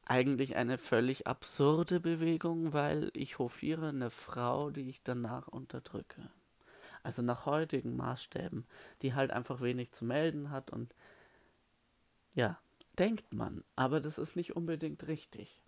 Eigentlich 0.07 0.57
eine 0.57 0.79
völlig 0.79 1.27
absurde 1.27 2.01
Bewegung, 2.01 2.73
weil 2.73 3.11
ich 3.15 3.39
hofiere 3.39 3.89
eine 3.89 4.11
Frau, 4.11 4.71
die 4.71 4.89
ich 4.89 5.03
danach 5.03 5.49
unterdrücke. 5.49 6.31
Also 7.03 7.23
nach 7.23 7.47
heutigen 7.47 7.97
Maßstäben, 7.97 8.65
die 9.03 9.15
halt 9.15 9.33
einfach 9.33 9.61
wenig 9.61 9.93
zu 9.93 10.05
melden 10.05 10.51
hat 10.51 10.71
und 10.71 10.95
ja, 12.35 12.59
denkt 12.99 13.35
man, 13.35 13.65
aber 13.77 14.01
das 14.01 14.19
ist 14.19 14.37
nicht 14.37 14.57
unbedingt 14.57 15.07
richtig 15.09 15.63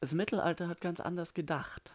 das 0.00 0.12
Mittelalter 0.12 0.68
hat 0.68 0.80
ganz 0.80 1.00
anders 1.00 1.34
gedacht. 1.34 1.92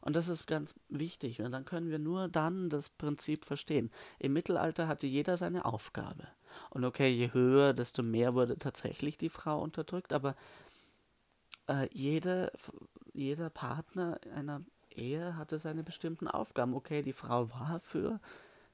Und 0.00 0.16
das 0.16 0.28
ist 0.28 0.46
ganz 0.46 0.74
wichtig. 0.88 1.40
Und 1.40 1.52
dann 1.52 1.64
können 1.64 1.90
wir 1.90 1.98
nur 1.98 2.28
dann 2.28 2.68
das 2.68 2.90
Prinzip 2.90 3.44
verstehen. 3.44 3.90
Im 4.18 4.32
Mittelalter 4.32 4.86
hatte 4.86 5.06
jeder 5.06 5.36
seine 5.36 5.64
Aufgabe. 5.64 6.28
Und 6.70 6.84
okay, 6.84 7.08
je 7.08 7.32
höher, 7.32 7.72
desto 7.72 8.02
mehr 8.02 8.34
wurde 8.34 8.58
tatsächlich 8.58 9.16
die 9.16 9.28
Frau 9.28 9.62
unterdrückt. 9.62 10.12
Aber 10.12 10.36
äh, 11.68 11.88
jede, 11.92 12.52
jeder 13.12 13.50
Partner 13.50 14.20
einer 14.34 14.62
Ehe 14.94 15.36
hatte 15.36 15.58
seine 15.58 15.82
bestimmten 15.82 16.28
Aufgaben. 16.28 16.74
Okay, 16.74 17.02
die 17.02 17.12
Frau 17.12 17.50
war 17.50 17.80
für 17.80 18.20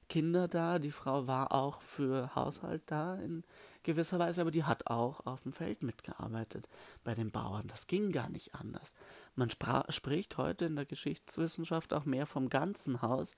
Kinder 0.09 0.49
da, 0.49 0.79
die 0.79 0.91
Frau 0.91 1.27
war 1.27 1.53
auch 1.53 1.81
für 1.83 2.35
Haushalt 2.35 2.83
da 2.87 3.15
in 3.15 3.45
gewisser 3.85 4.19
Weise, 4.19 4.41
aber 4.41 4.50
die 4.50 4.65
hat 4.65 4.89
auch 4.89 5.25
auf 5.25 5.45
dem 5.45 5.53
Feld 5.53 5.83
mitgearbeitet 5.83 6.69
bei 7.05 7.15
den 7.15 7.31
Bauern. 7.31 7.69
Das 7.69 7.87
ging 7.87 8.11
gar 8.11 8.29
nicht 8.29 8.55
anders. 8.55 8.93
Man 9.37 9.50
spricht 9.50 10.37
heute 10.37 10.65
in 10.67 10.77
der 10.77 10.85
Geschichtswissenschaft 10.85 11.95
auch 11.95 12.05
mehr 12.05 12.27
vom 12.27 12.49
ganzen 12.49 13.03
Haus 13.03 13.35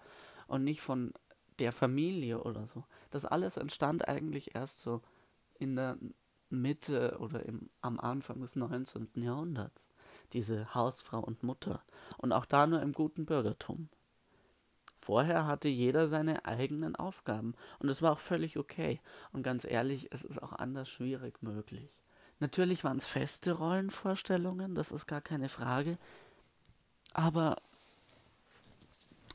und 0.47 0.65
nicht 0.65 0.81
von 0.81 1.13
der 1.59 1.73
Familie 1.73 2.43
oder 2.43 2.67
so. 2.67 2.85
Das 3.11 3.27
alles 3.27 3.59
entstand 3.59 4.09
eigentlich 4.09 4.55
erst 4.55 4.81
so 4.81 5.03
in 5.59 5.77
der 5.77 5.99
Mitte 6.49 7.19
oder 7.21 7.45
im, 7.45 7.71
am 7.83 8.01
Anfang 8.01 8.41
des 8.41 8.57
19. 8.57 9.11
Jahrhunderts. 9.17 9.85
Diese 10.33 10.75
Hausfrau 10.75 11.21
und 11.21 11.43
Mutter. 11.43 11.83
Und 12.19 12.33
auch 12.33 12.47
da 12.47 12.67
nur 12.67 12.83
im 12.83 12.93
guten 12.93 13.27
Bürgertum. 13.27 13.89
Vorher 14.95 15.47
hatte 15.47 15.69
jeder 15.69 16.07
seine 16.07 16.45
eigenen 16.45 16.95
Aufgaben 16.95 17.55
und 17.81 17.89
es 17.89 18.03
war 18.03 18.13
auch 18.13 18.21
völlig 18.21 18.57
okay. 18.57 19.01
Und 19.33 19.43
ganz 19.43 19.65
ehrlich, 19.65 20.09
es 20.13 20.23
ist 20.23 20.41
auch 20.41 20.53
anders 20.53 20.89
schwierig 20.89 21.43
möglich. 21.43 21.91
Natürlich 22.39 22.85
waren 22.85 22.99
es 22.99 23.07
feste 23.07 23.53
Rollenvorstellungen, 23.53 24.77
das 24.77 24.93
ist 24.93 25.07
gar 25.07 25.21
keine 25.21 25.49
Frage. 25.49 25.99
Aber 27.15 27.57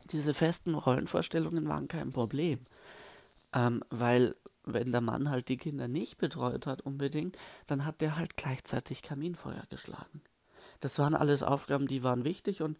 diese 0.05 0.33
festen 0.33 0.73
Rollenvorstellungen 0.73 1.67
waren 1.67 1.89
kein 1.89 2.11
Problem. 2.11 2.59
Ähm, 3.53 3.83
weil 3.89 4.35
wenn 4.63 4.91
der 4.91 5.01
Mann 5.01 5.29
halt 5.29 5.49
die 5.49 5.57
Kinder 5.57 5.87
nicht 5.87 6.17
betreut 6.17 6.65
hat 6.65 6.81
unbedingt, 6.81 7.37
dann 7.65 7.85
hat 7.85 8.01
der 8.01 8.17
halt 8.17 8.37
gleichzeitig 8.37 9.01
Kaminfeuer 9.01 9.63
geschlagen. 9.69 10.21
Das 10.79 10.99
waren 10.99 11.15
alles 11.15 11.43
Aufgaben, 11.43 11.87
die 11.87 12.03
waren 12.03 12.23
wichtig 12.23 12.61
und 12.61 12.77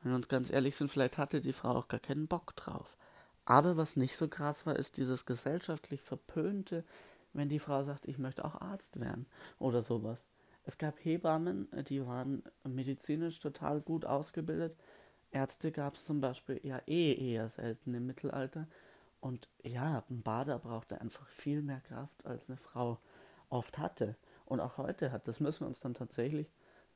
wenn 0.00 0.12
wir 0.12 0.16
uns 0.16 0.28
ganz 0.28 0.50
ehrlich 0.50 0.76
sind, 0.76 0.90
vielleicht 0.90 1.18
hatte 1.18 1.40
die 1.40 1.52
Frau 1.52 1.70
auch 1.70 1.88
gar 1.88 2.00
keinen 2.00 2.28
Bock 2.28 2.54
drauf. 2.56 2.96
Aber 3.44 3.76
was 3.76 3.96
nicht 3.96 4.16
so 4.16 4.28
krass 4.28 4.66
war, 4.66 4.76
ist 4.76 4.96
dieses 4.96 5.24
gesellschaftlich 5.24 6.02
Verpönte, 6.02 6.84
wenn 7.32 7.48
die 7.48 7.58
Frau 7.58 7.82
sagt, 7.82 8.06
ich 8.06 8.18
möchte 8.18 8.44
auch 8.44 8.60
Arzt 8.60 9.00
werden 9.00 9.26
oder 9.58 9.82
sowas. 9.82 10.26
Es 10.64 10.76
gab 10.76 11.02
Hebammen, 11.02 11.68
die 11.88 12.06
waren 12.06 12.42
medizinisch 12.62 13.38
total 13.40 13.80
gut 13.80 14.04
ausgebildet. 14.04 14.76
Ärzte 15.30 15.72
gab 15.72 15.94
es 15.94 16.04
zum 16.04 16.20
Beispiel 16.20 16.60
ja 16.62 16.80
eh 16.86 17.14
eher 17.14 17.48
selten 17.48 17.94
im 17.94 18.06
Mittelalter. 18.06 18.68
Und 19.20 19.48
ja, 19.62 20.04
ein 20.10 20.22
Bader 20.22 20.58
brauchte 20.58 21.00
einfach 21.00 21.26
viel 21.28 21.62
mehr 21.62 21.80
Kraft, 21.80 22.24
als 22.24 22.48
eine 22.48 22.56
Frau 22.58 22.98
oft 23.48 23.78
hatte. 23.78 24.16
und 24.44 24.60
auch 24.60 24.78
heute 24.78 25.12
hat. 25.12 25.28
Das 25.28 25.40
müssen 25.40 25.60
wir 25.60 25.68
uns 25.68 25.80
dann 25.80 25.94
tatsächlich 25.94 26.50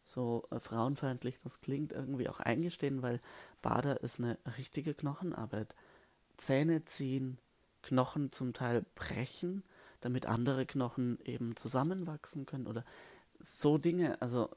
so 0.04 0.44
äh, 0.50 0.59
frauenfeindlich 0.59 1.38
das 1.42 1.61
klingt, 1.61 1.92
irgendwie 1.92 2.28
auch 2.28 2.40
eingestehen, 2.40 3.02
weil 3.02 3.21
Bader 3.61 4.02
ist 4.02 4.18
eine 4.18 4.38
richtige 4.59 4.94
Knochenarbeit. 4.94 5.75
Zähne 6.37 6.85
ziehen, 6.85 7.38
Knochen 7.82 8.32
zum 8.32 8.52
Teil 8.52 8.85
brechen, 8.94 9.62
damit 10.00 10.26
andere 10.26 10.66
Knochen 10.66 11.18
eben 11.25 11.56
zusammenwachsen 11.56 12.47
können 12.47 12.66
oder 12.66 12.85
so 13.40 13.78
Dinge. 13.78 14.21
Also 14.21 14.50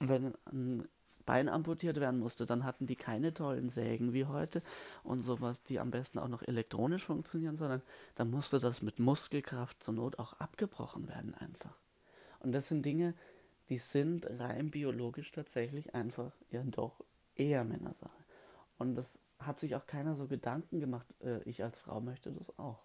wenn 0.00 0.34
ein 0.46 0.88
Bein 1.26 1.48
amputiert 1.48 2.00
werden 2.00 2.20
musste, 2.20 2.44
dann 2.44 2.64
hatten 2.64 2.86
die 2.86 2.96
keine 2.96 3.32
tollen 3.32 3.70
Sägen 3.70 4.12
wie 4.12 4.26
heute 4.26 4.60
und 5.02 5.22
sowas, 5.22 5.62
die 5.62 5.80
am 5.80 5.90
besten 5.90 6.18
auch 6.18 6.28
noch 6.28 6.42
elektronisch 6.42 7.04
funktionieren, 7.04 7.56
sondern 7.56 7.82
dann 8.14 8.30
musste 8.30 8.58
das 8.58 8.82
mit 8.82 8.98
Muskelkraft 8.98 9.82
zur 9.82 9.94
Not 9.94 10.18
auch 10.18 10.34
abgebrochen 10.34 11.08
werden 11.08 11.34
einfach. 11.34 11.78
Und 12.40 12.52
das 12.52 12.68
sind 12.68 12.84
Dinge, 12.84 13.14
die 13.68 13.78
sind 13.78 14.26
rein 14.38 14.70
biologisch 14.70 15.32
tatsächlich 15.32 15.94
einfach 15.94 16.32
ja 16.50 16.62
doch 16.64 17.04
eher 17.34 17.64
Männersache. 17.64 18.24
Und 18.78 18.94
das 18.94 19.18
hat 19.38 19.60
sich 19.60 19.74
auch 19.76 19.86
keiner 19.86 20.16
so 20.16 20.26
Gedanken 20.26 20.80
gemacht, 20.80 21.06
äh, 21.20 21.42
ich 21.42 21.62
als 21.62 21.78
Frau 21.78 22.00
möchte 22.00 22.32
das 22.32 22.58
auch. 22.58 22.84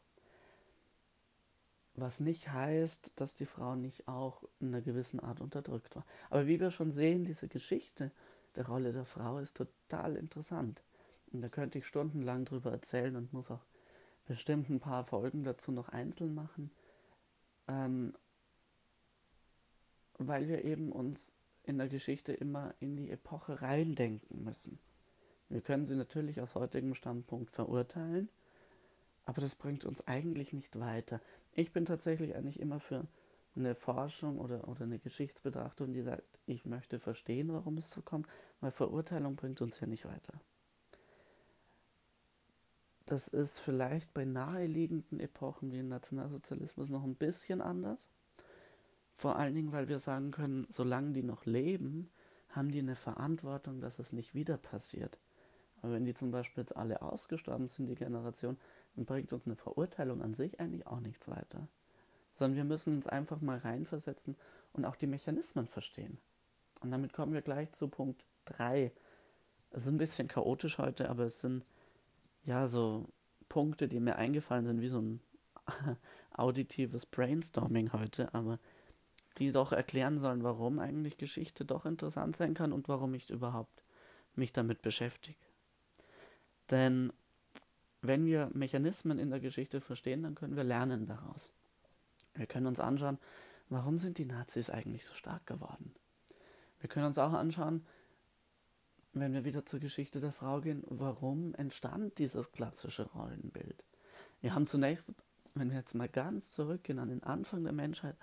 Was 1.95 2.19
nicht 2.19 2.51
heißt, 2.51 3.19
dass 3.19 3.36
die 3.36 3.45
Frau 3.45 3.75
nicht 3.75 4.07
auch 4.07 4.43
in 4.59 4.69
einer 4.69 4.81
gewissen 4.81 5.19
Art 5.19 5.41
unterdrückt 5.41 5.95
war. 5.95 6.05
Aber 6.29 6.48
wie 6.48 6.59
wir 6.59 6.71
schon 6.71 6.91
sehen, 6.91 7.25
diese 7.25 7.48
Geschichte 7.48 8.12
der 8.55 8.67
Rolle 8.67 8.93
der 8.93 9.05
Frau 9.05 9.39
ist 9.39 9.57
total 9.57 10.15
interessant. 10.15 10.81
Und 11.31 11.41
da 11.41 11.50
könnte 11.50 11.77
ich 11.77 11.86
stundenlang 11.86 12.45
drüber 12.45 12.71
erzählen 12.71 13.15
und 13.15 13.33
muss 13.33 13.51
auch 13.51 13.65
bestimmt 14.25 14.69
ein 14.69 14.79
paar 14.79 15.03
Folgen 15.03 15.43
dazu 15.43 15.71
noch 15.71 15.89
einzeln 15.89 16.33
machen. 16.33 16.71
Ähm, 17.67 18.13
weil 20.19 20.47
wir 20.47 20.63
eben 20.65 20.91
uns 20.91 21.33
in 21.63 21.77
der 21.77 21.88
Geschichte 21.88 22.33
immer 22.33 22.73
in 22.79 22.95
die 22.95 23.09
Epoche 23.09 23.61
reindenken 23.61 24.43
müssen. 24.43 24.79
Wir 25.49 25.61
können 25.61 25.85
sie 25.85 25.95
natürlich 25.95 26.41
aus 26.41 26.55
heutigem 26.55 26.93
Standpunkt 26.93 27.51
verurteilen, 27.51 28.29
aber 29.25 29.41
das 29.41 29.55
bringt 29.55 29.85
uns 29.85 30.05
eigentlich 30.07 30.53
nicht 30.53 30.79
weiter. 30.79 31.21
Ich 31.53 31.71
bin 31.71 31.85
tatsächlich 31.85 32.35
eigentlich 32.35 32.59
immer 32.59 32.79
für 32.79 33.03
eine 33.55 33.75
Forschung 33.75 34.39
oder, 34.39 34.67
oder 34.67 34.83
eine 34.83 34.99
Geschichtsbetrachtung, 34.99 35.93
die 35.93 36.01
sagt, 36.01 36.23
ich 36.45 36.65
möchte 36.65 36.99
verstehen, 36.99 37.51
warum 37.51 37.77
es 37.77 37.89
so 37.89 38.01
kommt, 38.01 38.27
weil 38.61 38.71
Verurteilung 38.71 39.35
bringt 39.35 39.61
uns 39.61 39.79
ja 39.79 39.88
nicht 39.88 40.05
weiter. 40.05 40.39
Das 43.05 43.27
ist 43.27 43.59
vielleicht 43.59 44.13
bei 44.13 44.23
naheliegenden 44.23 45.19
Epochen 45.19 45.71
wie 45.71 45.77
dem 45.77 45.89
Nationalsozialismus 45.89 46.89
noch 46.89 47.03
ein 47.03 47.15
bisschen 47.15 47.59
anders. 47.59 48.07
Vor 49.19 49.35
allen 49.35 49.53
Dingen, 49.53 49.73
weil 49.73 49.89
wir 49.89 49.99
sagen 49.99 50.31
können, 50.31 50.65
solange 50.69 51.11
die 51.11 51.23
noch 51.23 51.45
leben, 51.45 52.09
haben 52.51 52.71
die 52.71 52.79
eine 52.79 52.95
Verantwortung, 52.95 53.81
dass 53.81 53.99
es 53.99 54.13
nicht 54.13 54.33
wieder 54.33 54.55
passiert. 54.55 55.19
Aber 55.81 55.91
wenn 55.91 56.05
die 56.05 56.13
zum 56.13 56.31
Beispiel 56.31 56.61
jetzt 56.61 56.77
alle 56.77 57.01
ausgestorben 57.01 57.67
sind, 57.67 57.88
die 57.88 57.95
Generation, 57.95 58.57
dann 58.95 59.03
bringt 59.03 59.33
uns 59.33 59.45
eine 59.45 59.57
Verurteilung 59.57 60.21
an 60.21 60.33
sich 60.33 60.61
eigentlich 60.61 60.88
auch 60.88 61.01
nichts 61.01 61.27
weiter. 61.27 61.67
Sondern 62.31 62.55
wir 62.55 62.63
müssen 62.63 62.95
uns 62.95 63.07
einfach 63.07 63.41
mal 63.41 63.57
reinversetzen 63.57 64.38
und 64.71 64.85
auch 64.85 64.95
die 64.95 65.07
Mechanismen 65.07 65.67
verstehen. 65.67 66.17
Und 66.79 66.91
damit 66.91 67.11
kommen 67.11 67.33
wir 67.33 67.41
gleich 67.41 67.73
zu 67.73 67.89
Punkt 67.89 68.23
3. 68.45 68.89
Es 69.71 69.81
ist 69.81 69.89
ein 69.89 69.97
bisschen 69.97 70.29
chaotisch 70.29 70.77
heute, 70.77 71.09
aber 71.09 71.25
es 71.25 71.41
sind 71.41 71.65
ja 72.45 72.69
so 72.69 73.09
Punkte, 73.49 73.89
die 73.89 73.99
mir 73.99 74.15
eingefallen 74.15 74.65
sind, 74.65 74.79
wie 74.79 74.88
so 74.88 75.01
ein 75.01 75.19
auditives 76.31 77.05
Brainstorming 77.05 77.91
heute. 77.91 78.33
Aber 78.33 78.59
die 79.39 79.51
doch 79.51 79.72
erklären 79.72 80.19
sollen, 80.19 80.43
warum 80.43 80.79
eigentlich 80.79 81.17
Geschichte 81.17 81.65
doch 81.65 81.86
interessant 81.86 82.36
sein 82.36 82.53
kann 82.53 82.74
und 82.74 82.88
warum 82.88 83.13
ich 83.13 83.29
überhaupt 83.29 83.84
mich 84.36 84.53
damit 84.53 84.81
beschäftige. 84.81 85.38
Denn 86.69 87.12
wenn 88.01 88.25
wir 88.25 88.50
Mechanismen 88.53 89.19
in 89.19 89.29
der 89.29 89.39
Geschichte 89.39 89.81
verstehen, 89.81 90.24
dann 90.24 90.36
können 90.36 90.55
wir 90.55 90.63
lernen 90.63 91.06
daraus. 91.06 91.52
Wir 92.36 92.45
können 92.45 92.67
uns 92.67 92.80
anschauen, 92.80 93.17
warum 93.69 93.97
sind 93.97 94.17
die 94.17 94.25
Nazis 94.25 94.69
eigentlich 94.69 95.06
so 95.06 95.13
stark 95.13 95.45
geworden. 95.45 95.93
Wir 96.80 96.89
können 96.89 97.08
uns 97.08 97.17
auch 97.17 97.34
anschauen, 97.34 97.86
wenn 99.13 99.34
wir 99.34 99.43
wieder 99.43 99.65
zur 99.65 99.80
Geschichte 99.80 100.19
der 100.19 100.32
Frau 100.32 100.62
gehen, 100.62 100.84
warum 100.88 101.54
entstand 101.56 102.17
dieses 102.19 102.52
klassische 102.52 103.10
Rollenbild. 103.12 103.84
Wir 104.41 104.54
haben 104.54 104.67
zunächst, 104.67 105.06
wenn 105.56 105.71
wir 105.71 105.78
jetzt 105.78 105.95
mal 105.95 106.08
ganz 106.08 106.52
zurückgehen 106.54 106.99
an 106.99 107.10
den 107.10 107.23
Anfang 107.23 107.63
der 107.63 107.73
Menschheit, 107.73 108.15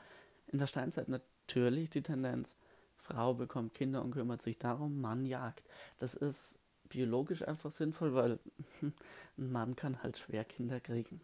in 0.49 0.59
der 0.59 0.67
Steinzeit 0.67 1.09
natürlich 1.09 1.91
die 1.91 2.03
Tendenz, 2.03 2.57
Frau 2.97 3.35
bekommt 3.35 3.75
Kinder 3.75 4.03
und 4.03 4.11
kümmert 4.13 4.43
sich 4.43 4.59
darum, 4.59 5.01
Mann 5.01 5.27
jagt. 5.27 5.63
Das 5.99 6.15
ist 6.15 6.59
biologisch 6.89 7.47
einfach 7.47 7.71
sinnvoll, 7.71 8.15
weil 8.15 8.39
ein 8.83 9.53
Mann 9.53 9.77
kann 9.77 10.03
halt 10.03 10.19
schwer 10.19 10.45
Kinder 10.45 10.81
kriegen. 10.81 11.21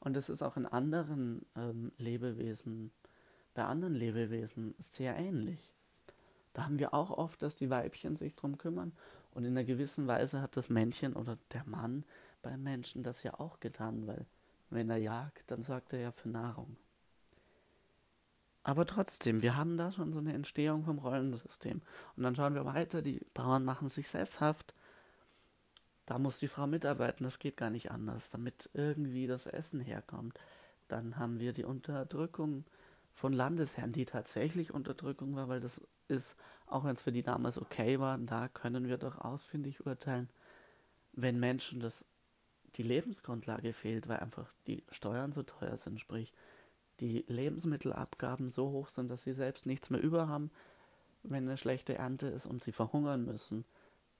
Und 0.00 0.14
das 0.14 0.28
ist 0.28 0.42
auch 0.42 0.56
in 0.56 0.66
anderen 0.66 1.44
ähm, 1.56 1.92
Lebewesen, 1.98 2.90
bei 3.54 3.64
anderen 3.64 3.94
Lebewesen 3.94 4.74
sehr 4.78 5.16
ähnlich. 5.16 5.70
Da 6.52 6.64
haben 6.64 6.78
wir 6.78 6.94
auch 6.94 7.10
oft, 7.10 7.42
dass 7.42 7.56
die 7.56 7.70
Weibchen 7.70 8.16
sich 8.16 8.34
drum 8.34 8.58
kümmern 8.58 8.92
und 9.32 9.44
in 9.44 9.52
einer 9.52 9.64
gewissen 9.64 10.06
Weise 10.06 10.40
hat 10.40 10.56
das 10.56 10.68
Männchen 10.68 11.14
oder 11.14 11.38
der 11.52 11.64
Mann 11.66 12.04
beim 12.42 12.62
Menschen 12.62 13.02
das 13.02 13.22
ja 13.22 13.38
auch 13.38 13.60
getan, 13.60 14.06
weil 14.06 14.26
wenn 14.70 14.90
er 14.90 14.96
jagt, 14.96 15.50
dann 15.50 15.62
sorgt 15.62 15.92
er 15.92 16.00
ja 16.00 16.10
für 16.10 16.28
Nahrung. 16.28 16.76
Aber 18.62 18.84
trotzdem, 18.84 19.42
wir 19.42 19.56
haben 19.56 19.76
da 19.76 19.90
schon 19.90 20.12
so 20.12 20.18
eine 20.18 20.34
Entstehung 20.34 20.84
vom 20.84 20.98
Rollensystem. 20.98 21.80
Und 22.16 22.22
dann 22.22 22.34
schauen 22.34 22.54
wir 22.54 22.66
weiter, 22.66 23.00
die 23.00 23.20
Bauern 23.32 23.64
machen 23.64 23.88
sich 23.88 24.08
sesshaft. 24.08 24.74
Da 26.04 26.18
muss 26.18 26.40
die 26.40 26.48
Frau 26.48 26.66
mitarbeiten, 26.66 27.24
das 27.24 27.38
geht 27.38 27.56
gar 27.56 27.70
nicht 27.70 27.90
anders, 27.90 28.30
damit 28.30 28.68
irgendwie 28.74 29.26
das 29.26 29.46
Essen 29.46 29.80
herkommt. 29.80 30.38
Dann 30.88 31.16
haben 31.16 31.38
wir 31.38 31.52
die 31.52 31.64
Unterdrückung 31.64 32.64
von 33.14 33.32
Landesherren, 33.32 33.92
die 33.92 34.04
tatsächlich 34.04 34.72
Unterdrückung 34.72 35.36
war, 35.36 35.48
weil 35.48 35.60
das 35.60 35.80
ist, 36.08 36.36
auch 36.66 36.84
wenn 36.84 36.94
es 36.94 37.02
für 37.02 37.12
die 37.12 37.22
damals 37.22 37.58
okay 37.58 38.00
war, 38.00 38.18
da 38.18 38.48
können 38.48 38.88
wir 38.88 38.98
doch 38.98 39.18
ausfindig 39.18 39.86
urteilen, 39.86 40.28
wenn 41.12 41.38
Menschen 41.38 41.80
das 41.80 42.04
die 42.76 42.82
Lebensgrundlage 42.82 43.72
fehlt, 43.72 44.08
weil 44.08 44.18
einfach 44.18 44.52
die 44.66 44.84
Steuern 44.90 45.32
so 45.32 45.42
teuer 45.42 45.76
sind, 45.76 46.00
sprich 46.00 46.32
die 47.00 47.24
Lebensmittelabgaben 47.28 48.50
so 48.50 48.70
hoch 48.70 48.88
sind, 48.88 49.10
dass 49.10 49.22
sie 49.22 49.32
selbst 49.32 49.66
nichts 49.66 49.90
mehr 49.90 50.00
über 50.00 50.28
haben, 50.28 50.50
wenn 51.22 51.44
eine 51.44 51.56
schlechte 51.56 51.94
Ernte 51.94 52.28
ist 52.28 52.46
und 52.46 52.62
sie 52.62 52.72
verhungern 52.72 53.24
müssen. 53.24 53.64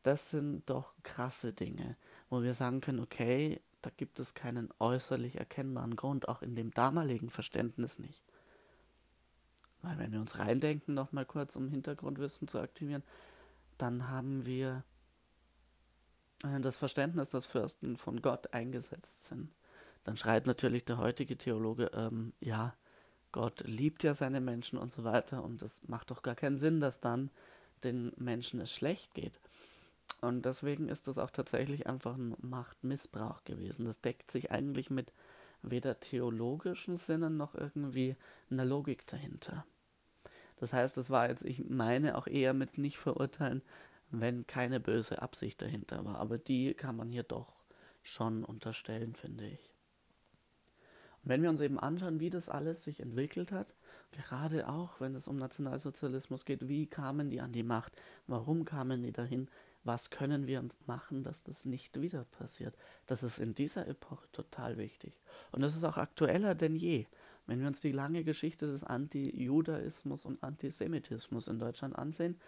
Das 0.02 0.30
sind 0.30 0.68
doch 0.68 0.94
krasse 1.02 1.52
Dinge, 1.52 1.96
wo 2.30 2.42
wir 2.42 2.54
sagen 2.54 2.80
können, 2.80 3.00
okay, 3.00 3.60
da 3.82 3.90
gibt 3.96 4.18
es 4.20 4.34
keinen 4.34 4.70
äußerlich 4.78 5.36
erkennbaren 5.36 5.96
Grund, 5.96 6.28
auch 6.28 6.42
in 6.42 6.54
dem 6.54 6.72
damaligen 6.72 7.30
Verständnis 7.30 7.98
nicht. 7.98 8.22
Weil 9.82 9.98
wenn 9.98 10.12
wir 10.12 10.20
uns 10.20 10.38
reindenken, 10.38 10.94
nochmal 10.94 11.24
kurz 11.24 11.56
um 11.56 11.68
Hintergrundwissen 11.68 12.48
zu 12.48 12.58
aktivieren, 12.58 13.02
dann 13.78 14.08
haben 14.08 14.44
wir 14.44 14.84
äh, 16.44 16.60
das 16.60 16.76
Verständnis, 16.76 17.30
dass 17.30 17.46
Fürsten 17.46 17.96
von 17.96 18.20
Gott 18.20 18.52
eingesetzt 18.52 19.28
sind 19.28 19.50
dann 20.04 20.16
schreibt 20.16 20.46
natürlich 20.46 20.84
der 20.84 20.98
heutige 20.98 21.36
Theologe, 21.36 21.90
ähm, 21.94 22.32
ja, 22.40 22.74
Gott 23.32 23.62
liebt 23.66 24.02
ja 24.02 24.14
seine 24.14 24.40
Menschen 24.40 24.78
und 24.78 24.90
so 24.90 25.04
weiter 25.04 25.44
und 25.44 25.62
es 25.62 25.80
macht 25.86 26.10
doch 26.10 26.22
gar 26.22 26.34
keinen 26.34 26.56
Sinn, 26.56 26.80
dass 26.80 27.00
dann 27.00 27.30
den 27.84 28.12
Menschen 28.16 28.60
es 28.60 28.72
schlecht 28.72 29.14
geht. 29.14 29.38
Und 30.20 30.44
deswegen 30.44 30.88
ist 30.88 31.06
das 31.06 31.18
auch 31.18 31.30
tatsächlich 31.30 31.86
einfach 31.86 32.16
ein 32.16 32.34
Machtmissbrauch 32.40 33.44
gewesen. 33.44 33.84
Das 33.84 34.00
deckt 34.00 34.30
sich 34.30 34.50
eigentlich 34.50 34.90
mit 34.90 35.12
weder 35.62 36.00
theologischen 36.00 36.96
Sinnen 36.96 37.36
noch 37.36 37.54
irgendwie 37.54 38.16
einer 38.50 38.64
Logik 38.64 39.06
dahinter. 39.06 39.64
Das 40.56 40.72
heißt, 40.72 40.98
es 40.98 41.08
war 41.08 41.28
jetzt, 41.30 41.44
ich 41.44 41.64
meine 41.68 42.18
auch 42.18 42.26
eher 42.26 42.52
mit 42.52 42.76
nicht 42.76 42.98
verurteilen, 42.98 43.62
wenn 44.10 44.46
keine 44.46 44.80
böse 44.80 45.22
Absicht 45.22 45.62
dahinter 45.62 46.04
war. 46.04 46.18
Aber 46.18 46.36
die 46.36 46.74
kann 46.74 46.96
man 46.96 47.08
hier 47.08 47.22
doch 47.22 47.56
schon 48.02 48.44
unterstellen, 48.44 49.14
finde 49.14 49.46
ich. 49.46 49.70
Und 51.22 51.28
wenn 51.28 51.42
wir 51.42 51.50
uns 51.50 51.60
eben 51.60 51.78
anschauen, 51.78 52.20
wie 52.20 52.30
das 52.30 52.48
alles 52.48 52.84
sich 52.84 53.00
entwickelt 53.00 53.52
hat, 53.52 53.74
gerade 54.12 54.68
auch 54.68 55.00
wenn 55.00 55.14
es 55.14 55.28
um 55.28 55.36
Nationalsozialismus 55.36 56.44
geht, 56.44 56.68
wie 56.68 56.86
kamen 56.86 57.30
die 57.30 57.40
an 57.40 57.52
die 57.52 57.62
Macht, 57.62 58.00
warum 58.26 58.64
kamen 58.64 59.02
die 59.02 59.12
dahin, 59.12 59.48
was 59.84 60.10
können 60.10 60.46
wir 60.46 60.62
machen, 60.86 61.22
dass 61.22 61.42
das 61.42 61.64
nicht 61.64 62.00
wieder 62.00 62.24
passiert. 62.24 62.76
Das 63.06 63.22
ist 63.22 63.38
in 63.38 63.54
dieser 63.54 63.86
Epoche 63.86 64.26
total 64.32 64.76
wichtig. 64.76 65.14
Und 65.52 65.62
das 65.62 65.74
ist 65.74 65.84
auch 65.84 65.96
aktueller 65.96 66.54
denn 66.54 66.76
je. 66.76 67.06
Wenn 67.46 67.60
wir 67.60 67.66
uns 67.66 67.80
die 67.80 67.92
lange 67.92 68.22
Geschichte 68.22 68.66
des 68.66 68.84
Anti-Judaismus 68.84 70.24
und 70.24 70.42
Antisemitismus 70.42 71.48
in 71.48 71.58
Deutschland 71.58 71.96
ansehen, 71.96 72.38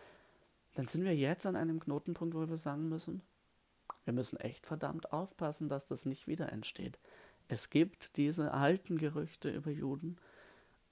dann 0.74 0.86
sind 0.86 1.04
wir 1.04 1.16
jetzt 1.16 1.46
an 1.46 1.56
einem 1.56 1.80
Knotenpunkt, 1.80 2.34
wo 2.34 2.48
wir 2.48 2.58
sagen 2.58 2.88
müssen, 2.88 3.22
wir 4.04 4.12
müssen 4.12 4.36
echt 4.38 4.66
verdammt 4.66 5.12
aufpassen, 5.12 5.68
dass 5.68 5.86
das 5.86 6.06
nicht 6.06 6.26
wieder 6.26 6.52
entsteht. 6.52 6.98
Es 7.52 7.68
gibt 7.68 8.16
diese 8.16 8.54
alten 8.54 8.96
Gerüchte 8.96 9.50
über 9.50 9.70
Juden 9.70 10.16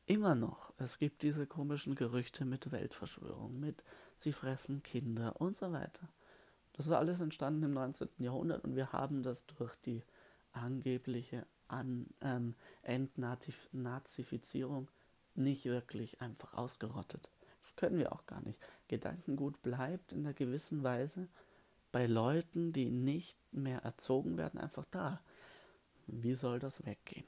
immer 0.05 0.35
noch, 0.35 0.75
es 0.77 0.99
gibt 0.99 1.23
diese 1.23 1.47
komischen 1.47 1.95
Gerüchte 1.95 2.45
mit 2.45 2.71
Weltverschwörung, 2.71 3.59
mit 3.59 3.83
sie 4.19 4.33
fressen 4.33 4.83
Kinder 4.83 5.41
und 5.41 5.57
so 5.57 5.73
weiter. 5.73 6.07
Das 6.75 6.85
ist 6.85 6.93
alles 6.93 7.19
entstanden 7.19 7.63
im 7.63 7.73
19. 7.73 8.11
Jahrhundert 8.19 8.63
und 8.65 8.77
wir 8.77 8.93
haben 8.93 9.23
das 9.23 9.47
durch 9.47 9.75
die 9.87 10.03
angebliche 10.53 11.47
An 11.67 12.09
ähm, 12.21 12.55
Entnazifizierung 12.83 14.91
nicht 15.35 15.65
wirklich 15.65 16.21
einfach 16.21 16.53
ausgerottet. 16.53 17.31
Das 17.63 17.75
können 17.75 17.97
wir 17.97 18.13
auch 18.13 18.27
gar 18.27 18.43
nicht. 18.43 18.59
Gedankengut 18.89 19.63
bleibt 19.63 20.13
in 20.13 20.27
einer 20.27 20.35
gewissen 20.35 20.83
Weise 20.83 21.27
bei 21.91 22.05
Leuten, 22.05 22.75
die 22.75 22.91
nicht 22.91 23.39
mehr 23.51 23.83
erzogen 23.83 24.37
werden, 24.37 24.61
einfach 24.61 24.85
da. 24.91 25.23
Wie 26.13 26.35
soll 26.35 26.59
das 26.59 26.85
weggehen? 26.85 27.27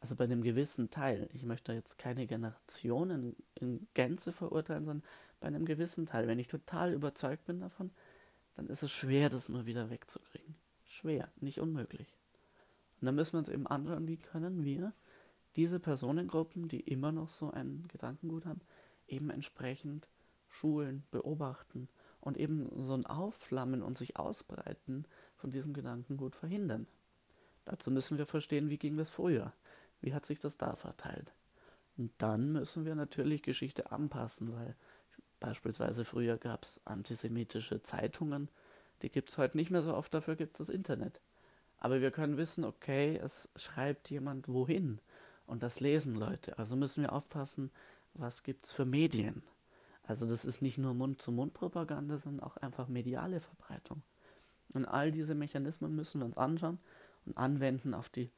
Also 0.00 0.14
bei 0.14 0.24
einem 0.24 0.42
gewissen 0.42 0.90
Teil, 0.90 1.28
ich 1.32 1.44
möchte 1.44 1.72
jetzt 1.72 1.98
keine 1.98 2.26
Generationen 2.26 3.34
in 3.54 3.88
Gänze 3.94 4.32
verurteilen, 4.32 4.84
sondern 4.84 5.08
bei 5.40 5.48
einem 5.48 5.64
gewissen 5.64 6.06
Teil, 6.06 6.28
wenn 6.28 6.38
ich 6.38 6.48
total 6.48 6.92
überzeugt 6.92 7.46
bin 7.46 7.60
davon, 7.60 7.90
dann 8.54 8.68
ist 8.68 8.82
es 8.82 8.92
schwer, 8.92 9.28
das 9.28 9.48
nur 9.48 9.66
wieder 9.66 9.90
wegzukriegen. 9.90 10.54
Schwer, 10.88 11.30
nicht 11.40 11.60
unmöglich. 11.60 12.16
Und 13.00 13.06
dann 13.06 13.14
müssen 13.14 13.34
wir 13.34 13.38
uns 13.40 13.48
eben 13.48 13.66
anschauen, 13.66 14.06
wie 14.06 14.16
können 14.16 14.64
wir 14.64 14.92
diese 15.56 15.80
Personengruppen, 15.80 16.68
die 16.68 16.80
immer 16.80 17.12
noch 17.12 17.28
so 17.28 17.50
ein 17.50 17.84
Gedankengut 17.88 18.46
haben, 18.46 18.60
eben 19.08 19.30
entsprechend 19.30 20.08
schulen, 20.48 21.04
beobachten 21.10 21.88
und 22.20 22.38
eben 22.38 22.68
so 22.76 22.94
ein 22.94 23.06
Aufflammen 23.06 23.82
und 23.82 23.96
sich 23.96 24.16
ausbreiten 24.16 25.06
von 25.36 25.50
diesem 25.50 25.72
Gedankengut 25.74 26.36
verhindern. 26.36 26.86
Dazu 27.66 27.90
müssen 27.90 28.16
wir 28.16 28.26
verstehen, 28.26 28.70
wie 28.70 28.78
ging 28.78 28.96
das 28.96 29.10
früher. 29.10 29.52
Wie 30.00 30.14
hat 30.14 30.24
sich 30.24 30.40
das 30.40 30.56
da 30.56 30.76
verteilt? 30.76 31.34
Und 31.98 32.12
dann 32.18 32.52
müssen 32.52 32.84
wir 32.84 32.94
natürlich 32.94 33.42
Geschichte 33.42 33.90
anpassen, 33.92 34.52
weil 34.54 34.76
beispielsweise 35.40 36.04
früher 36.04 36.38
gab 36.38 36.64
es 36.64 36.80
antisemitische 36.84 37.82
Zeitungen, 37.82 38.48
die 39.02 39.10
gibt 39.10 39.30
es 39.30 39.38
heute 39.38 39.56
nicht 39.56 39.70
mehr 39.70 39.82
so 39.82 39.94
oft, 39.94 40.14
dafür 40.14 40.36
gibt 40.36 40.52
es 40.52 40.58
das 40.58 40.68
Internet. 40.68 41.20
Aber 41.78 42.00
wir 42.00 42.10
können 42.10 42.36
wissen, 42.36 42.64
okay, 42.64 43.20
es 43.22 43.48
schreibt 43.56 44.10
jemand 44.10 44.48
wohin 44.48 45.00
und 45.46 45.62
das 45.62 45.80
lesen 45.80 46.14
Leute. 46.14 46.58
Also 46.58 46.76
müssen 46.76 47.02
wir 47.02 47.12
aufpassen, 47.12 47.70
was 48.14 48.42
gibt 48.42 48.66
es 48.66 48.72
für 48.72 48.86
Medien. 48.86 49.42
Also 50.04 50.26
das 50.26 50.44
ist 50.44 50.62
nicht 50.62 50.78
nur 50.78 50.94
Mund-zu-Mund-Propaganda, 50.94 52.18
sondern 52.18 52.46
auch 52.46 52.56
einfach 52.58 52.88
mediale 52.88 53.40
Verbreitung. 53.40 54.02
Und 54.72 54.86
all 54.86 55.10
diese 55.10 55.34
Mechanismen 55.34 55.94
müssen 55.94 56.20
wir 56.20 56.26
uns 56.26 56.36
anschauen 56.36 56.78
und 57.26 57.36
anwenden 57.36 57.94
auf 57.94 58.08
die 58.08 58.30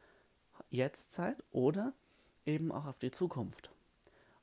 Jetztzeit 0.70 1.42
oder 1.50 1.92
eben 2.44 2.72
auch 2.72 2.86
auf 2.86 2.98
die 2.98 3.10
Zukunft. 3.10 3.70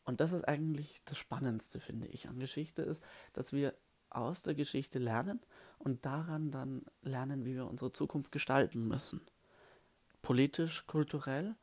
Und 0.04 0.22
das 0.22 0.32
ist 0.32 0.48
eigentlich 0.48 1.02
das 1.06 1.18
Spannendste, 1.18 1.80
finde 1.80 2.08
ich, 2.08 2.30
an 2.30 2.40
Geschichte, 2.40 2.84
ist, 2.84 3.04
dass 3.34 3.54
wir 3.54 3.74
aus 4.12 4.44
der 4.44 4.54
Geschichte 4.54 5.00
lernen 5.00 5.40
und 5.80 6.06
daran 6.06 6.52
dann 6.52 6.86
lernen, 7.02 7.44
wie 7.44 7.56
wir 7.56 7.68
unsere 7.68 7.92
Zukunft 7.92 8.32
gestalten 8.32 8.88
müssen. 8.88 9.22
Politisch, 10.22 10.86
kulturell 10.88 11.56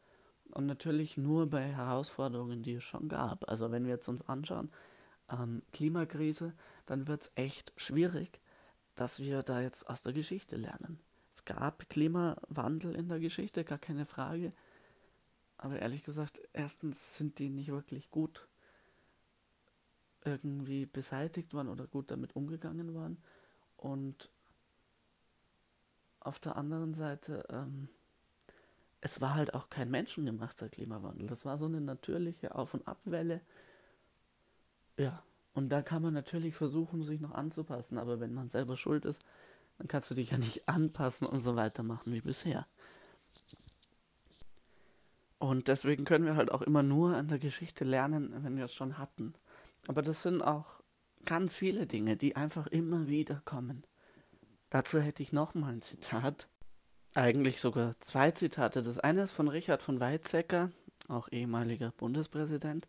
und 0.51 0.67
natürlich 0.67 1.17
nur 1.17 1.49
bei 1.49 1.63
Herausforderungen, 1.63 2.63
die 2.63 2.75
es 2.75 2.85
schon 2.85 3.09
gab. 3.09 3.49
Also 3.49 3.71
wenn 3.71 3.85
wir 3.85 3.93
jetzt 3.93 4.09
uns 4.09 4.29
anschauen, 4.29 4.71
ähm, 5.31 5.63
Klimakrise, 5.73 6.53
dann 6.87 7.07
wird 7.07 7.23
es 7.23 7.31
echt 7.37 7.73
schwierig, 7.77 8.41
dass 8.95 9.21
wir 9.21 9.43
da 9.43 9.61
jetzt 9.61 9.89
aus 9.89 10.03
der 10.03 10.13
Geschichte 10.13 10.57
lernen. 10.57 11.01
Es 11.45 11.57
gab 11.57 11.89
Klimawandel 11.89 12.95
in 12.95 13.09
der 13.09 13.19
Geschichte, 13.19 13.65
gar 13.65 13.79
keine 13.79 14.07
Frage. 14.07 14.51
Aber 15.57 15.79
ehrlich 15.79 16.05
gesagt, 16.05 16.41
erstens 16.53 17.17
sind 17.17 17.39
die 17.39 17.49
nicht 17.49 17.69
wirklich 17.69 18.11
gut 18.11 18.47
irgendwie 20.25 20.87
beseitigt 20.87 21.53
worden 21.53 21.69
oder 21.69 21.87
gut 21.87 22.11
damit 22.13 22.37
umgegangen 22.37 22.95
worden. 22.95 23.23
Und 23.77 24.31
auf 26.21 26.39
der 26.39 26.57
anderen 26.57 26.95
Seite, 26.95 27.45
ähm, 27.51 27.89
es 29.01 29.21
war 29.21 29.35
halt 29.35 29.55
auch 29.55 29.69
kein 29.69 29.91
menschengemachter 29.91 30.69
Klimawandel. 30.69 31.27
Das 31.27 31.45
war 31.45 31.59
so 31.59 31.65
eine 31.65 31.81
natürliche 31.81 32.55
Auf- 32.55 32.75
und 32.75 32.87
Abwelle. 32.87 33.41
Ja, 34.97 35.25
und 35.55 35.71
da 35.71 35.83
kann 35.83 36.03
man 36.03 36.15
natürlich 36.15 36.55
versuchen, 36.55 37.03
sich 37.03 37.21
noch 37.21 37.33
anzupassen. 37.33 37.99
Aber 37.99 38.21
wenn 38.21 38.33
man 38.33 38.49
selber 38.49 38.77
schuld 38.77 39.05
ist, 39.05 39.25
dann 39.79 39.89
kannst 39.89 40.11
du 40.11 40.15
dich 40.15 40.31
ja 40.31 40.39
nicht 40.39 40.69
anpassen 40.69 41.27
und 41.27 41.41
so 41.41 41.57
weitermachen 41.57 42.13
wie 42.13 42.21
bisher. 42.21 42.67
Und 45.39 45.67
deswegen 45.67 46.05
können 46.05 46.25
wir 46.25 46.37
halt 46.37 46.53
auch 46.53 46.63
immer 46.63 46.85
nur 46.85 47.17
an 47.17 47.27
der 47.27 47.41
Geschichte 47.41 47.85
lernen, 47.85 48.33
wenn 48.45 48.57
wir 48.57 48.67
es 48.67 48.75
schon 48.75 48.99
hatten. 48.99 49.35
Aber 49.89 50.01
das 50.01 50.23
sind 50.23 50.41
auch 50.41 50.81
ganz 51.25 51.55
viele 51.55 51.87
Dinge, 51.87 52.17
die 52.17 52.37
einfach 52.37 52.69
immer 52.69 53.09
wieder 53.09 53.43
kommen. 53.45 53.83
Dazu 54.71 55.01
hätte 55.01 55.23
ich 55.23 55.33
nochmal 55.33 55.73
ein 55.73 55.83
Zitat. 55.83 56.47
Eigentlich 57.15 57.61
sogar 57.61 57.97
zwei 58.01 58.31
Zitate. 58.31 58.83
Das 58.83 58.99
eine 58.99 59.25
ist 59.25 59.33
von 59.33 59.49
Richard 59.49 59.83
von 59.83 60.01
Weizsäcker, 60.01 60.71
auch 61.09 61.29
ehemaliger 61.31 61.91
Bundespräsident. 61.91 62.87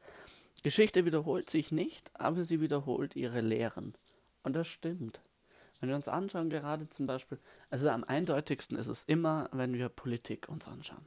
Geschichte 0.61 1.05
wiederholt 1.05 1.49
sich 1.49 1.71
nicht, 1.71 2.11
aber 2.13 2.45
sie 2.45 2.61
wiederholt 2.61 3.15
ihre 3.15 3.41
Lehren. 3.41 3.95
Und 4.43 4.53
das 4.53 4.67
stimmt. 4.67 5.19
Wenn 5.83 5.89
wir 5.89 5.97
uns 5.97 6.07
anschauen, 6.07 6.49
gerade 6.49 6.89
zum 6.91 7.07
Beispiel, 7.07 7.37
also 7.69 7.89
am 7.89 8.05
eindeutigsten 8.05 8.77
ist 8.77 8.87
es 8.87 9.03
immer, 9.03 9.49
wenn 9.51 9.73
wir 9.73 9.89
Politik 9.89 10.47
uns 10.47 10.65
anschauen. 10.65 11.05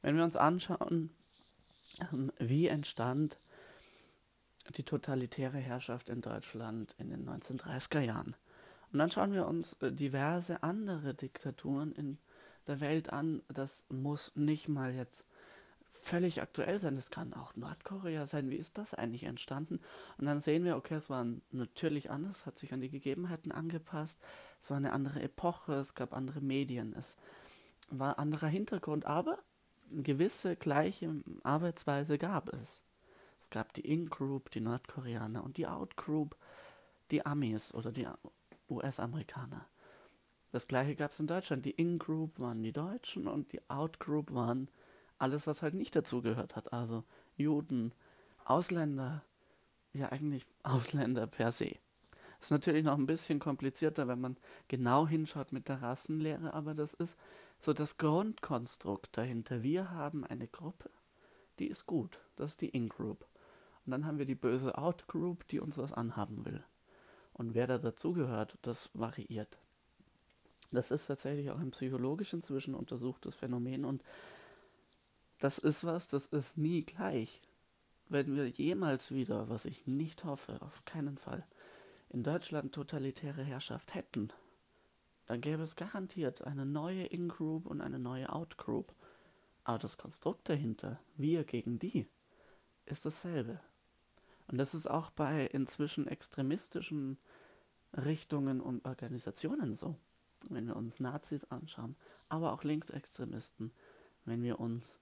Wenn 0.00 0.16
wir 0.16 0.24
uns 0.24 0.36
anschauen, 0.36 1.10
ähm, 2.10 2.32
wie 2.38 2.68
entstand 2.68 3.36
die 4.74 4.84
totalitäre 4.84 5.58
Herrschaft 5.58 6.08
in 6.08 6.22
Deutschland 6.22 6.94
in 6.96 7.10
den 7.10 7.28
1930er 7.28 8.00
Jahren. 8.00 8.36
Und 8.90 9.00
dann 9.00 9.10
schauen 9.10 9.34
wir 9.34 9.46
uns 9.46 9.74
äh, 9.82 9.92
diverse 9.92 10.62
andere 10.62 11.12
Diktaturen 11.12 11.92
in 11.92 12.16
der 12.68 12.80
Welt 12.80 13.12
an. 13.12 13.42
Das 13.48 13.84
muss 13.90 14.34
nicht 14.34 14.66
mal 14.66 14.94
jetzt 14.94 15.26
völlig 16.00 16.42
aktuell 16.42 16.80
sein. 16.80 16.94
Das 16.94 17.10
kann 17.10 17.32
auch 17.34 17.54
Nordkorea 17.56 18.26
sein. 18.26 18.50
Wie 18.50 18.56
ist 18.56 18.78
das 18.78 18.94
eigentlich 18.94 19.24
entstanden? 19.24 19.80
Und 20.18 20.26
dann 20.26 20.40
sehen 20.40 20.64
wir, 20.64 20.76
okay, 20.76 20.94
es 20.94 21.10
war 21.10 21.26
natürlich 21.52 22.10
anders, 22.10 22.46
hat 22.46 22.58
sich 22.58 22.72
an 22.72 22.80
die 22.80 22.90
Gegebenheiten 22.90 23.52
angepasst. 23.52 24.18
Es 24.60 24.70
war 24.70 24.76
eine 24.76 24.92
andere 24.92 25.22
Epoche, 25.22 25.74
es 25.74 25.94
gab 25.94 26.14
andere 26.14 26.40
Medien, 26.40 26.94
es 26.98 27.16
war 27.90 28.18
anderer 28.18 28.48
Hintergrund, 28.48 29.06
aber 29.06 29.38
eine 29.90 30.02
gewisse 30.02 30.56
gleiche 30.56 31.22
Arbeitsweise 31.42 32.18
gab 32.18 32.52
es. 32.54 32.82
Es 33.40 33.50
gab 33.50 33.72
die 33.72 33.80
In-Group, 33.80 34.50
die 34.50 34.60
Nordkoreaner 34.60 35.42
und 35.42 35.56
die 35.56 35.66
Out-Group, 35.66 36.36
die 37.10 37.26
Amis 37.26 37.74
oder 37.74 37.90
die 37.90 38.06
US-Amerikaner. 38.68 39.66
Das 40.52 40.66
gleiche 40.66 40.96
gab 40.96 41.12
es 41.12 41.20
in 41.20 41.26
Deutschland. 41.26 41.64
Die 41.64 41.70
In-Group 41.70 42.38
waren 42.38 42.62
die 42.62 42.72
Deutschen 42.72 43.26
und 43.28 43.52
die 43.52 43.60
Out-Group 43.68 44.32
waren 44.32 44.68
alles, 45.20 45.46
was 45.46 45.62
halt 45.62 45.74
nicht 45.74 45.94
dazugehört 45.94 46.56
hat. 46.56 46.72
Also 46.72 47.04
Juden, 47.36 47.92
Ausländer, 48.44 49.22
ja 49.92 50.10
eigentlich 50.10 50.46
Ausländer 50.62 51.26
per 51.26 51.52
se. 51.52 51.76
Ist 52.40 52.50
natürlich 52.50 52.84
noch 52.84 52.96
ein 52.96 53.06
bisschen 53.06 53.38
komplizierter, 53.38 54.08
wenn 54.08 54.20
man 54.20 54.36
genau 54.68 55.06
hinschaut 55.06 55.52
mit 55.52 55.68
der 55.68 55.82
Rassenlehre, 55.82 56.54
aber 56.54 56.74
das 56.74 56.94
ist 56.94 57.16
so 57.60 57.74
das 57.74 57.98
Grundkonstrukt 57.98 59.16
dahinter. 59.16 59.62
Wir 59.62 59.90
haben 59.90 60.24
eine 60.24 60.48
Gruppe, 60.48 60.88
die 61.58 61.66
ist 61.66 61.84
gut. 61.86 62.18
Das 62.36 62.52
ist 62.52 62.62
die 62.62 62.70
In-Group. 62.70 63.26
Und 63.84 63.92
dann 63.92 64.06
haben 64.06 64.18
wir 64.18 64.24
die 64.24 64.34
böse 64.34 64.78
Out-Group, 64.78 65.46
die 65.48 65.60
uns 65.60 65.76
was 65.76 65.92
anhaben 65.92 66.46
will. 66.46 66.64
Und 67.34 67.54
wer 67.54 67.66
da 67.66 67.76
dazugehört, 67.76 68.56
das 68.62 68.88
variiert. 68.94 69.58
Das 70.72 70.90
ist 70.90 71.06
tatsächlich 71.06 71.50
auch 71.50 71.58
ein 71.58 71.72
psychologisch 71.72 72.32
inzwischen 72.32 72.74
untersuchtes 72.74 73.34
Phänomen 73.34 73.84
und 73.84 74.02
das 75.40 75.58
ist 75.58 75.84
was, 75.84 76.08
das 76.08 76.26
ist 76.26 76.56
nie 76.56 76.84
gleich. 76.84 77.42
Wenn 78.08 78.36
wir 78.36 78.46
jemals 78.48 79.10
wieder, 79.10 79.48
was 79.48 79.64
ich 79.64 79.86
nicht 79.86 80.24
hoffe, 80.24 80.60
auf 80.60 80.84
keinen 80.84 81.16
Fall, 81.16 81.44
in 82.10 82.22
Deutschland 82.22 82.74
totalitäre 82.74 83.42
Herrschaft 83.42 83.94
hätten, 83.94 84.32
dann 85.26 85.40
gäbe 85.40 85.62
es 85.62 85.76
garantiert 85.76 86.42
eine 86.42 86.66
neue 86.66 87.04
In-Group 87.04 87.66
und 87.66 87.80
eine 87.80 87.98
neue 87.98 88.32
Out-Group. 88.32 88.86
Aber 89.64 89.78
das 89.78 89.96
Konstrukt 89.96 90.48
dahinter, 90.48 91.00
wir 91.16 91.44
gegen 91.44 91.78
die, 91.78 92.06
ist 92.84 93.06
dasselbe. 93.06 93.60
Und 94.48 94.58
das 94.58 94.74
ist 94.74 94.90
auch 94.90 95.10
bei 95.10 95.46
inzwischen 95.46 96.06
extremistischen 96.08 97.16
Richtungen 97.94 98.60
und 98.60 98.84
Organisationen 98.84 99.74
so. 99.74 99.96
Wenn 100.48 100.66
wir 100.66 100.76
uns 100.76 101.00
Nazis 101.00 101.44
anschauen, 101.44 101.96
aber 102.28 102.52
auch 102.52 102.64
Linksextremisten, 102.64 103.72
wenn 104.24 104.42
wir 104.42 104.58
uns 104.58 104.98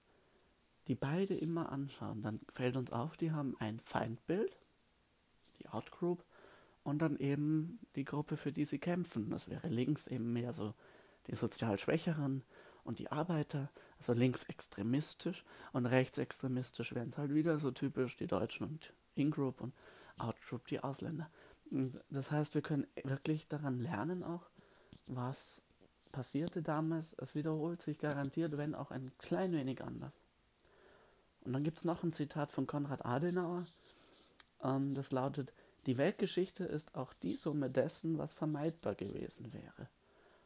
die 0.89 0.95
beide 0.95 1.35
immer 1.35 1.71
anschauen, 1.71 2.23
dann 2.23 2.41
fällt 2.49 2.75
uns 2.75 2.91
auf, 2.91 3.15
die 3.15 3.31
haben 3.31 3.55
ein 3.59 3.79
Feindbild, 3.79 4.57
die 5.59 5.69
Outgroup, 5.69 6.25
und 6.83 6.99
dann 6.99 7.17
eben 7.17 7.79
die 7.95 8.05
Gruppe, 8.05 8.37
für 8.37 8.51
die 8.51 8.65
sie 8.65 8.79
kämpfen. 8.79 9.29
Das 9.29 9.47
wäre 9.47 9.67
links 9.67 10.07
eben 10.07 10.33
mehr 10.33 10.51
so 10.51 10.73
die 11.27 11.35
sozial 11.35 11.77
Schwächeren 11.77 12.43
und 12.83 12.97
die 12.97 13.11
Arbeiter, 13.11 13.69
also 13.99 14.13
linksextremistisch 14.13 15.45
und 15.73 15.85
rechtsextremistisch 15.85 16.95
wären 16.95 17.09
es 17.11 17.17
halt 17.17 17.35
wieder 17.35 17.59
so 17.59 17.69
typisch 17.69 18.17
die 18.17 18.25
Deutschen 18.25 18.65
und 18.65 18.93
In-Group 19.13 19.61
und 19.61 19.73
Out-Group 20.17 20.67
die 20.67 20.79
Ausländer. 20.79 21.29
Das 22.09 22.31
heißt, 22.31 22.55
wir 22.55 22.63
können 22.63 22.87
wirklich 23.03 23.47
daran 23.47 23.79
lernen 23.79 24.23
auch, 24.23 24.49
was 25.07 25.61
passierte 26.11 26.63
damals. 26.63 27.13
Es 27.19 27.35
wiederholt 27.35 27.83
sich 27.83 27.99
garantiert, 27.99 28.57
wenn 28.57 28.73
auch 28.73 28.89
ein 28.89 29.11
klein 29.19 29.51
wenig 29.51 29.83
anders. 29.83 30.13
Und 31.41 31.53
dann 31.53 31.63
gibt 31.63 31.77
es 31.77 31.85
noch 31.85 32.03
ein 32.03 32.11
Zitat 32.11 32.51
von 32.51 32.67
Konrad 32.67 33.05
Adenauer, 33.05 33.65
ähm, 34.63 34.93
das 34.93 35.11
lautet, 35.11 35.53
die 35.85 35.97
Weltgeschichte 35.97 36.65
ist 36.65 36.95
auch 36.95 37.13
die 37.13 37.35
Summe 37.35 37.69
dessen, 37.69 38.17
was 38.17 38.33
vermeidbar 38.33 38.95
gewesen 38.95 39.53
wäre. 39.53 39.89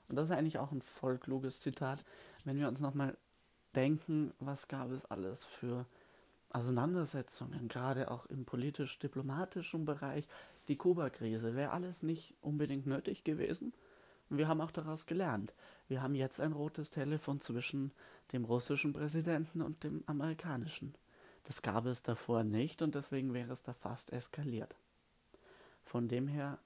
Und 0.08 0.16
das 0.16 0.30
ist 0.30 0.36
eigentlich 0.36 0.60
auch 0.60 0.72
ein 0.72 0.82
voll 0.82 1.18
kluges 1.18 1.62
Zitat, 1.62 2.06
wenn 2.46 2.58
wir 2.58 2.68
uns 2.68 2.80
nochmal 2.80 3.18
denken, 3.76 4.32
was 4.40 4.68
gab 4.68 4.92
es 4.92 5.06
alles 5.06 5.46
für 5.46 5.86
Auseinandersetzungen, 6.52 7.68
gerade 7.68 8.12
auch 8.12 8.28
im 8.28 8.46
politisch-diplomatischen 8.46 9.86
Bereich. 9.86 10.28
Die 10.68 10.78
Kuba-Krise 10.78 11.56
wäre 11.56 11.72
alles 11.72 12.04
nicht 12.04 12.36
unbedingt 12.42 12.86
nötig 12.86 13.24
gewesen. 13.24 13.74
Und 14.30 14.38
wir 14.38 14.48
haben 14.48 14.62
auch 14.62 14.72
daraus 14.72 15.08
gelernt. 15.08 15.54
Wir 15.88 16.02
haben 16.02 16.16
jetzt 16.16 16.40
ein 16.40 16.54
rotes 16.54 16.92
Telefon 16.92 17.42
zwischen 17.42 17.92
dem 18.34 18.46
russischen 18.46 18.94
Präsidenten 18.94 19.62
und 19.62 19.84
dem 19.84 20.04
amerikanischen. 20.08 20.96
Das 21.46 21.62
gab 21.62 21.86
es 21.86 22.04
davor 22.04 22.44
nicht 22.44 22.82
und 22.82 22.96
deswegen 22.96 23.34
wäre 23.34 23.54
es 23.54 23.64
da 23.64 23.74
fast 23.74 24.12
eskaliert. 24.12 24.76
Von 25.84 26.08
dem 26.08 26.28
her, 26.28 26.58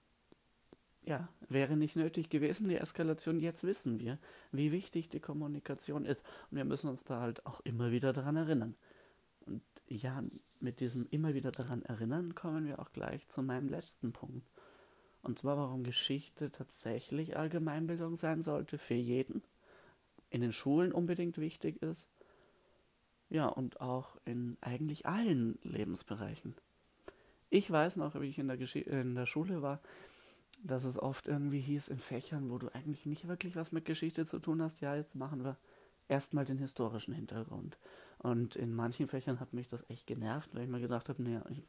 ja, 1.05 1.27
wäre 1.49 1.75
nicht 1.75 1.95
nötig 1.95 2.29
gewesen, 2.29 2.67
die 2.67 2.77
Eskalation. 2.77 3.39
Jetzt 3.39 3.63
wissen 3.63 3.99
wir, 3.99 4.17
wie 4.51 4.71
wichtig 4.71 5.09
die 5.09 5.19
Kommunikation 5.19 6.05
ist. 6.05 6.23
Und 6.49 6.57
wir 6.57 6.65
müssen 6.65 6.89
uns 6.89 7.03
da 7.03 7.19
halt 7.19 7.45
auch 7.45 7.59
immer 7.61 7.91
wieder 7.91 8.13
daran 8.13 8.35
erinnern. 8.35 8.75
Und 9.45 9.63
ja, 9.87 10.23
mit 10.59 10.79
diesem 10.79 11.07
immer 11.09 11.33
wieder 11.33 11.51
daran 11.51 11.81
erinnern 11.83 12.35
kommen 12.35 12.65
wir 12.65 12.79
auch 12.79 12.91
gleich 12.91 13.27
zu 13.29 13.41
meinem 13.41 13.69
letzten 13.69 14.11
Punkt. 14.11 14.47
Und 15.23 15.39
zwar, 15.39 15.57
warum 15.57 15.83
Geschichte 15.83 16.51
tatsächlich 16.51 17.35
Allgemeinbildung 17.37 18.17
sein 18.17 18.43
sollte 18.43 18.77
für 18.77 18.93
jeden, 18.93 19.43
in 20.29 20.41
den 20.41 20.53
Schulen 20.53 20.91
unbedingt 20.91 21.37
wichtig 21.37 21.81
ist, 21.81 22.07
ja, 23.29 23.47
und 23.47 23.81
auch 23.81 24.17
in 24.25 24.57
eigentlich 24.61 25.05
allen 25.05 25.59
Lebensbereichen. 25.63 26.55
Ich 27.49 27.69
weiß 27.69 27.97
noch, 27.97 28.19
wie 28.19 28.27
ich 28.27 28.39
in 28.39 28.47
der, 28.47 28.57
Gesch 28.57 28.75
in 28.75 29.15
der 29.15 29.25
Schule 29.25 29.61
war, 29.61 29.81
dass 30.63 30.83
es 30.83 30.97
oft 30.97 31.27
irgendwie 31.27 31.59
hieß 31.59 31.89
in 31.89 31.99
Fächern, 31.99 32.49
wo 32.49 32.57
du 32.57 32.69
eigentlich 32.73 33.05
nicht 33.05 33.27
wirklich 33.27 33.55
was 33.55 33.71
mit 33.71 33.85
Geschichte 33.85 34.25
zu 34.25 34.39
tun 34.39 34.61
hast, 34.61 34.81
ja, 34.81 34.95
jetzt 34.95 35.15
machen 35.15 35.43
wir 35.43 35.57
erstmal 36.07 36.45
den 36.45 36.57
historischen 36.57 37.13
Hintergrund. 37.13 37.77
Und 38.17 38.55
in 38.55 38.73
manchen 38.73 39.07
Fächern 39.07 39.39
hat 39.39 39.53
mich 39.53 39.67
das 39.67 39.87
echt 39.89 40.07
genervt, 40.07 40.53
weil 40.53 40.63
ich 40.63 40.69
mir 40.69 40.79
gedacht 40.79 41.09
habe, 41.09 41.21
naja, 41.21 41.43
ich, 41.49 41.61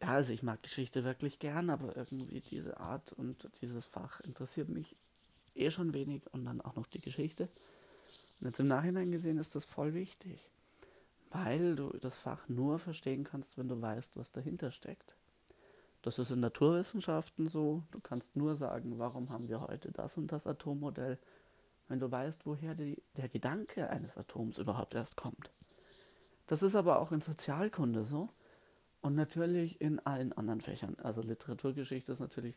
ja, 0.00 0.08
also 0.08 0.32
ich 0.32 0.42
mag 0.42 0.62
Geschichte 0.62 1.04
wirklich 1.04 1.38
gern, 1.38 1.70
aber 1.70 1.96
irgendwie 1.96 2.40
diese 2.40 2.78
Art 2.78 3.12
und 3.14 3.48
dieses 3.60 3.86
Fach 3.86 4.20
interessiert 4.20 4.68
mich 4.68 4.96
eh 5.58 5.70
schon 5.70 5.92
wenig 5.92 6.22
und 6.32 6.44
dann 6.44 6.60
auch 6.60 6.76
noch 6.76 6.86
die 6.86 7.00
Geschichte. 7.00 7.48
Und 8.40 8.48
jetzt 8.48 8.60
im 8.60 8.68
Nachhinein 8.68 9.10
gesehen 9.10 9.38
ist 9.38 9.54
das 9.54 9.64
voll 9.64 9.94
wichtig, 9.94 10.48
weil 11.30 11.76
du 11.76 11.90
das 11.98 12.18
Fach 12.18 12.48
nur 12.48 12.78
verstehen 12.78 13.24
kannst, 13.24 13.58
wenn 13.58 13.68
du 13.68 13.80
weißt, 13.80 14.16
was 14.16 14.32
dahinter 14.32 14.70
steckt. 14.70 15.16
Das 16.02 16.18
ist 16.18 16.30
in 16.30 16.40
Naturwissenschaften 16.40 17.48
so. 17.48 17.82
Du 17.90 18.00
kannst 18.00 18.36
nur 18.36 18.54
sagen, 18.54 18.98
warum 18.98 19.30
haben 19.30 19.48
wir 19.48 19.60
heute 19.60 19.90
das 19.90 20.16
und 20.16 20.30
das 20.30 20.46
Atommodell, 20.46 21.18
wenn 21.88 21.98
du 21.98 22.10
weißt, 22.10 22.46
woher 22.46 22.74
die, 22.74 23.02
der 23.16 23.28
Gedanke 23.28 23.90
eines 23.90 24.16
Atoms 24.16 24.58
überhaupt 24.58 24.94
erst 24.94 25.16
kommt. 25.16 25.50
Das 26.46 26.62
ist 26.62 26.76
aber 26.76 27.00
auch 27.00 27.12
in 27.12 27.20
Sozialkunde 27.20 28.04
so 28.04 28.28
und 29.00 29.14
natürlich 29.16 29.80
in 29.80 29.98
allen 30.00 30.32
anderen 30.32 30.60
Fächern. 30.60 30.96
Also 31.02 31.20
Literaturgeschichte 31.20 32.12
ist 32.12 32.20
natürlich 32.20 32.56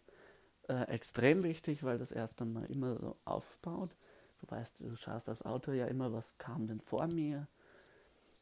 äh, 0.68 0.84
extrem 0.84 1.44
wichtig, 1.44 1.84
weil 1.84 1.98
das 1.98 2.12
erst 2.12 2.42
einmal 2.42 2.66
immer 2.66 2.98
so 2.98 3.18
aufbaut. 3.26 3.96
Du 4.40 4.50
weißt, 4.50 4.80
du 4.80 4.96
schaust 4.96 5.30
als 5.30 5.44
Autor 5.44 5.74
ja 5.74 5.86
immer, 5.86 6.14
was 6.14 6.38
kam 6.38 6.68
denn 6.68 6.82
vor 6.82 7.08
mir, 7.08 7.48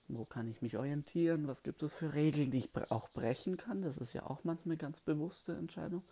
wo 0.07 0.25
kann 0.25 0.47
ich 0.47 0.61
mich 0.61 0.77
orientieren, 0.77 1.47
was 1.47 1.61
gibt 1.63 1.83
es 1.83 1.93
für 1.93 2.13
Regeln, 2.13 2.51
die 2.51 2.59
ich 2.59 2.91
auch 2.91 3.09
brechen 3.09 3.57
kann. 3.57 3.81
Das 3.81 3.97
ist 3.97 4.13
ja 4.13 4.25
auch 4.25 4.43
manchmal 4.43 4.73
eine 4.73 4.77
ganz 4.77 4.99
bewusste 5.01 5.53
Entscheidung. 5.53 6.03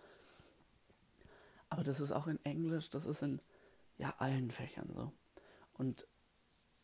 Aber 1.70 1.84
das 1.84 2.00
ist 2.00 2.12
auch 2.12 2.28
in 2.28 2.44
Englisch, 2.46 2.90
das 2.90 3.06
ist 3.06 3.22
in 3.22 3.40
ja, 3.98 4.14
allen 4.20 4.52
Fächern 4.52 4.90
so. 4.94 5.12
Und 5.74 6.08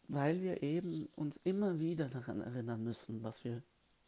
weil 0.07 0.41
wir 0.41 0.61
eben 0.63 1.07
uns 1.15 1.39
immer 1.43 1.79
wieder 1.79 2.09
daran 2.09 2.41
erinnern 2.41 2.83
müssen, 2.83 3.23
was 3.23 3.43
wir, 3.43 3.61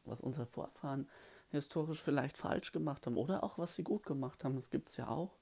was 0.04 0.22
unsere 0.22 0.46
Vorfahren 0.46 1.08
historisch 1.50 2.02
vielleicht 2.02 2.38
falsch 2.38 2.72
gemacht 2.72 3.06
haben 3.06 3.18
oder 3.18 3.44
auch 3.44 3.58
was 3.58 3.76
sie 3.76 3.84
gut 3.84 4.06
gemacht 4.06 4.44
haben, 4.44 4.56
das 4.56 4.70
gibt 4.70 4.90
es 4.90 4.98
ja 4.98 5.08
auch, 5.08 5.38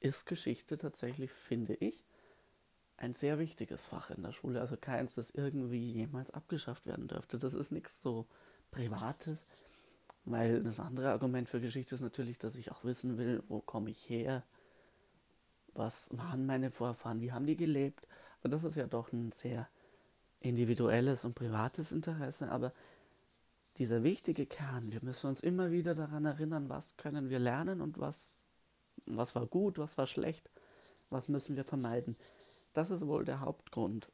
ist 0.00 0.26
Geschichte 0.26 0.78
tatsächlich, 0.78 1.30
finde 1.30 1.74
ich, 1.74 2.04
ein 2.96 3.14
sehr 3.14 3.38
wichtiges 3.38 3.86
Fach 3.86 4.10
in 4.10 4.22
der 4.22 4.32
Schule, 4.32 4.60
also 4.60 4.76
keins, 4.76 5.14
das 5.14 5.30
irgendwie 5.30 5.90
jemals 5.92 6.30
abgeschafft 6.30 6.86
werden 6.86 7.08
dürfte. 7.08 7.38
Das 7.38 7.54
ist 7.54 7.72
nichts 7.72 8.02
so 8.02 8.26
Privates, 8.70 9.44
weil 10.24 10.62
das 10.62 10.80
andere 10.80 11.10
Argument 11.10 11.48
für 11.48 11.60
Geschichte 11.60 11.94
ist 11.94 12.02
natürlich, 12.02 12.38
dass 12.38 12.56
ich 12.56 12.70
auch 12.70 12.84
wissen 12.84 13.16
will, 13.16 13.42
wo 13.48 13.60
komme 13.60 13.90
ich 13.90 14.08
her, 14.08 14.44
was 15.72 16.10
waren 16.12 16.44
meine 16.44 16.70
Vorfahren, 16.70 17.20
wie 17.20 17.32
haben 17.32 17.46
die 17.46 17.56
gelebt. 17.56 18.06
Aber 18.40 18.50
das 18.50 18.64
ist 18.64 18.76
ja 18.76 18.86
doch 18.86 19.12
ein 19.12 19.32
sehr 19.32 19.68
individuelles 20.40 21.24
und 21.24 21.34
privates 21.34 21.92
Interesse, 21.92 22.50
aber 22.50 22.72
dieser 23.80 24.02
wichtige 24.02 24.44
Kern, 24.44 24.92
wir 24.92 25.00
müssen 25.02 25.28
uns 25.28 25.40
immer 25.40 25.70
wieder 25.70 25.94
daran 25.94 26.26
erinnern, 26.26 26.68
was 26.68 26.98
können 26.98 27.30
wir 27.30 27.38
lernen 27.38 27.80
und 27.80 27.98
was, 27.98 28.36
was 29.06 29.34
war 29.34 29.46
gut, 29.46 29.78
was 29.78 29.96
war 29.96 30.06
schlecht, 30.06 30.50
was 31.08 31.28
müssen 31.28 31.56
wir 31.56 31.64
vermeiden. 31.64 32.14
Das 32.74 32.90
ist 32.90 33.06
wohl 33.06 33.24
der 33.24 33.40
Hauptgrund, 33.40 34.10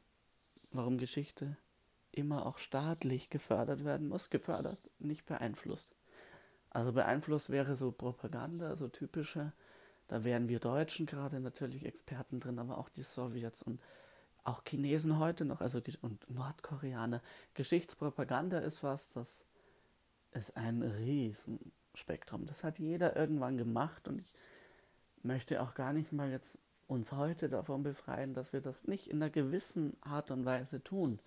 warum 0.71 0.97
Geschichte 0.97 1.57
immer 2.13 2.45
auch 2.45 2.59
staatlich 2.59 3.29
gefördert 3.29 3.83
werden 3.83 4.07
muss. 4.07 4.29
Gefördert, 4.29 4.79
nicht 4.99 5.25
beeinflusst. 5.25 5.93
Also 6.69 6.93
beeinflusst 6.93 7.49
wäre 7.49 7.75
so 7.75 7.91
Propaganda, 7.91 8.77
so 8.77 8.87
typische. 8.87 9.51
Da 10.07 10.23
wären 10.23 10.47
wir 10.47 10.59
Deutschen 10.59 11.05
gerade 11.05 11.41
natürlich 11.41 11.85
Experten 11.85 12.39
drin, 12.39 12.57
aber 12.57 12.77
auch 12.77 12.87
die 12.87 13.03
Sowjets 13.03 13.63
und 13.63 13.81
auch 14.45 14.63
Chinesen 14.65 15.19
heute 15.19 15.43
noch, 15.43 15.59
also 15.59 15.81
und 15.99 16.31
Nordkoreaner. 16.31 17.21
Geschichtspropaganda 17.53 18.59
ist 18.59 18.81
was, 18.81 19.09
das 19.09 19.43
ist 20.31 20.55
ein 20.57 20.81
Riesenspektrum. 20.81 22.45
Das 22.45 22.63
hat 22.63 22.79
jeder 22.79 23.15
irgendwann 23.15 23.57
gemacht 23.57 24.07
und 24.07 24.19
ich 24.19 25.23
möchte 25.23 25.61
auch 25.61 25.73
gar 25.73 25.93
nicht 25.93 26.11
mal 26.11 26.29
jetzt 26.29 26.59
uns 26.87 27.11
heute 27.11 27.49
davon 27.49 27.83
befreien, 27.83 28.33
dass 28.33 28.53
wir 28.53 28.61
das 28.61 28.87
nicht 28.87 29.07
in 29.07 29.21
einer 29.21 29.29
gewissen 29.29 29.97
Art 30.01 30.31
und 30.31 30.45
Weise 30.45 30.83
tun. 30.83 31.19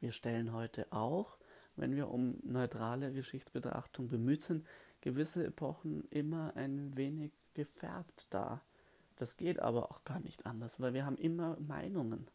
Wir 0.00 0.12
stellen 0.12 0.52
heute 0.52 0.86
auch, 0.90 1.36
wenn 1.76 1.96
wir 1.96 2.08
um 2.08 2.38
neutrale 2.42 3.12
Geschichtsbetrachtung 3.12 4.08
bemüht 4.08 4.42
sind, 4.42 4.66
gewisse 5.00 5.44
Epochen 5.44 6.04
immer 6.10 6.52
ein 6.56 6.96
wenig 6.96 7.32
gefärbt 7.54 8.26
dar. 8.30 8.62
Das 9.16 9.36
geht 9.36 9.60
aber 9.60 9.90
auch 9.90 10.04
gar 10.04 10.20
nicht 10.20 10.46
anders, 10.46 10.80
weil 10.80 10.94
wir 10.94 11.04
haben 11.04 11.18
immer 11.18 11.56
Meinungen. 11.60 12.28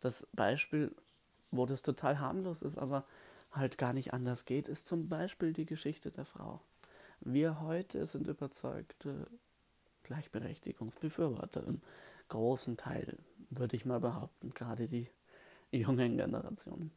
Das 0.00 0.26
Beispiel, 0.32 0.94
wo 1.50 1.66
das 1.66 1.82
total 1.82 2.18
harmlos 2.18 2.62
ist, 2.62 2.78
aber 2.78 3.04
halt 3.52 3.78
gar 3.78 3.92
nicht 3.92 4.12
anders 4.12 4.44
geht, 4.44 4.68
ist 4.68 4.86
zum 4.86 5.08
Beispiel 5.08 5.52
die 5.52 5.66
Geschichte 5.66 6.10
der 6.10 6.24
Frau. 6.24 6.60
Wir 7.20 7.60
heute 7.60 8.06
sind 8.06 8.28
überzeugte 8.28 9.26
Gleichberechtigungsbefürworter 10.04 11.64
im 11.66 11.80
großen 12.28 12.76
Teil, 12.76 13.18
würde 13.50 13.76
ich 13.76 13.84
mal 13.84 14.00
behaupten, 14.00 14.50
gerade 14.50 14.88
die 14.88 15.08
jungen 15.70 16.16
Generationen. 16.16 16.92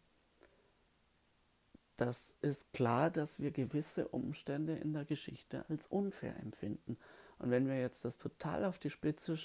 Das 1.98 2.34
ist 2.42 2.74
klar, 2.74 3.12
dass 3.12 3.40
wir 3.40 3.52
gewisse 3.52 4.08
Umstände 4.08 4.76
in 4.76 4.94
der 4.94 5.06
Geschichte 5.06 5.66
als 5.70 5.86
unfair 5.88 6.36
empfinden. 6.40 6.98
Und 7.38 7.52
wenn 7.52 7.68
wir 7.68 7.80
jetzt 7.80 8.06
das 8.06 8.18
total 8.18 8.66
auf 8.66 8.80
die 8.80 8.90
Spitze 8.90 9.38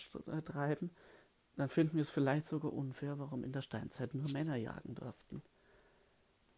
treiben, 0.45 0.91
dann 1.57 1.69
finden 1.69 1.95
wir 1.95 2.03
es 2.03 2.11
vielleicht 2.11 2.47
sogar 2.47 2.73
unfair, 2.73 3.19
warum 3.19 3.45
in 3.45 3.53
der 3.53 3.63
Steinzeit 3.63 4.15
nur 4.15 4.31
Männer 4.33 4.57
jagen 4.57 4.95
durften. 4.95 5.43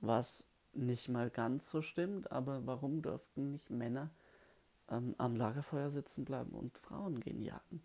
Was 0.01 0.45
nicht 0.73 1.09
mal 1.09 1.31
ganz 1.31 1.71
so 1.71 1.83
stimmt, 1.83 2.31
aber 2.31 2.67
warum 2.67 3.03
durften 3.03 3.53
nicht 3.53 3.71
Männer 3.71 4.11
ähm, 4.91 5.15
am 5.19 5.37
Lagerfeuer 5.37 5.91
sitzen 5.91 6.25
bleiben 6.25 6.53
und 6.53 6.77
Frauen 6.79 7.21
gehen 7.21 7.43
jagen. 7.43 7.83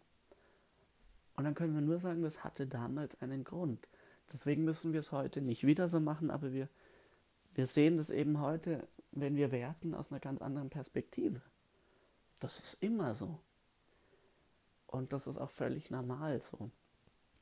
Und 1.35 1.43
dann 1.45 1.55
können 1.55 1.73
wir 1.73 1.81
nur 1.81 1.99
sagen, 1.99 2.21
das 2.21 2.43
hatte 2.43 2.67
damals 2.67 3.19
einen 3.21 3.43
Grund. 3.43 3.87
Deswegen 4.31 4.63
müssen 4.63 4.93
wir 4.93 4.99
es 4.99 5.11
heute 5.11 5.41
nicht 5.41 5.65
wieder 5.65 5.89
so 5.89 5.99
machen, 5.99 6.29
aber 6.29 6.53
wir, 6.53 6.69
wir 7.55 7.65
sehen 7.65 7.97
das 7.97 8.09
eben 8.09 8.39
heute, 8.39 8.87
wenn 9.11 9.35
wir 9.35 9.51
werten, 9.51 9.93
aus 9.93 10.11
einer 10.11 10.19
ganz 10.19 10.41
anderen 10.41 10.69
Perspektive. 10.69 11.41
Das 12.39 12.59
ist 12.59 12.81
immer 12.83 13.15
so. 13.15 13.39
Und 14.87 15.11
das 15.13 15.27
ist 15.27 15.37
auch 15.37 15.49
völlig 15.49 15.89
normal 15.89 16.39
so. 16.39 16.69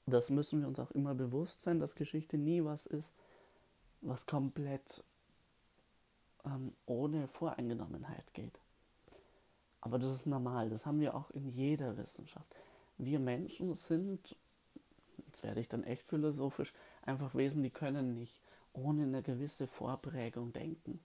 das 0.06 0.30
müssen 0.30 0.62
wir 0.62 0.68
uns 0.68 0.80
auch 0.80 0.92
immer 0.92 1.14
bewusst 1.14 1.62
sein, 1.62 1.80
dass 1.80 1.96
Geschichte 1.96 2.38
nie 2.38 2.64
was 2.64 2.86
ist, 2.86 3.12
was 4.02 4.26
komplett 4.26 5.04
ähm, 6.46 6.72
ohne 6.86 7.28
Voreingenommenheit 7.28 8.34
geht. 8.34 8.60
Aber 9.82 9.98
das 9.98 10.14
ist 10.14 10.26
normal, 10.28 10.70
das 10.70 10.86
haben 10.86 11.00
wir 11.00 11.16
auch 11.16 11.32
in 11.32 11.50
jeder 11.50 11.98
Wissenschaft. 11.98 12.48
Wir 12.98 13.20
Menschen 13.20 13.76
sind, 13.76 14.36
jetzt 15.18 15.44
werde 15.44 15.60
ich 15.60 15.70
dann 15.70 15.84
echt 15.84 16.08
philosophisch, 16.08 16.72
einfach 17.06 17.34
Wesen, 17.34 17.64
die 17.64 17.72
können 17.72 18.14
nicht 18.16 18.34
ohne 18.74 19.04
eine 19.04 19.24
gewisse 19.24 19.68
Vorprägung 19.68 20.54
denken. 20.54 21.00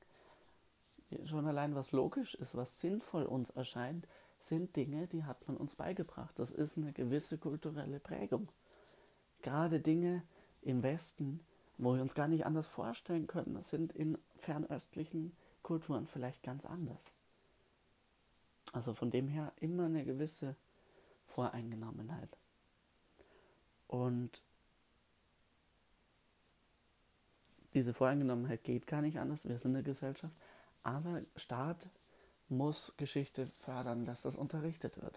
Schon 1.26 1.46
allein 1.46 1.74
was 1.74 1.92
logisch 1.92 2.34
ist, 2.34 2.54
was 2.54 2.80
sinnvoll 2.80 3.24
uns 3.24 3.50
erscheint, 3.50 4.06
sind 4.42 4.76
Dinge, 4.76 5.06
die 5.08 5.24
hat 5.24 5.46
man 5.48 5.56
uns 5.56 5.74
beigebracht. 5.74 6.34
Das 6.36 6.50
ist 6.50 6.76
eine 6.76 6.92
gewisse 6.92 7.38
kulturelle 7.38 7.98
Prägung. 7.98 8.46
Gerade 9.42 9.80
Dinge 9.80 10.22
im 10.62 10.82
Westen, 10.82 11.40
wo 11.78 11.94
wir 11.94 12.02
uns 12.02 12.14
gar 12.14 12.28
nicht 12.28 12.46
anders 12.46 12.66
vorstellen 12.66 13.26
können, 13.26 13.62
sind 13.62 13.92
in 13.92 14.18
fernöstlichen 14.38 15.36
Kulturen 15.62 16.06
vielleicht 16.06 16.42
ganz 16.42 16.64
anders. 16.64 17.02
Also 18.72 18.94
von 18.94 19.10
dem 19.10 19.28
her 19.28 19.52
immer 19.60 19.86
eine 19.86 20.04
gewisse 20.04 20.54
Voreingenommenheit. 21.26 22.30
Und 23.88 24.30
diese 27.74 27.92
Voreingenommenheit 27.92 28.64
geht 28.64 28.86
gar 28.86 29.02
nicht 29.02 29.18
anders, 29.18 29.40
wir 29.44 29.58
sind 29.58 29.74
eine 29.74 29.82
Gesellschaft, 29.82 30.34
aber 30.82 31.20
Staat 31.36 31.78
muss 32.48 32.92
Geschichte 32.96 33.46
fördern, 33.46 34.06
dass 34.06 34.22
das 34.22 34.36
unterrichtet 34.36 35.00
wird. 35.02 35.14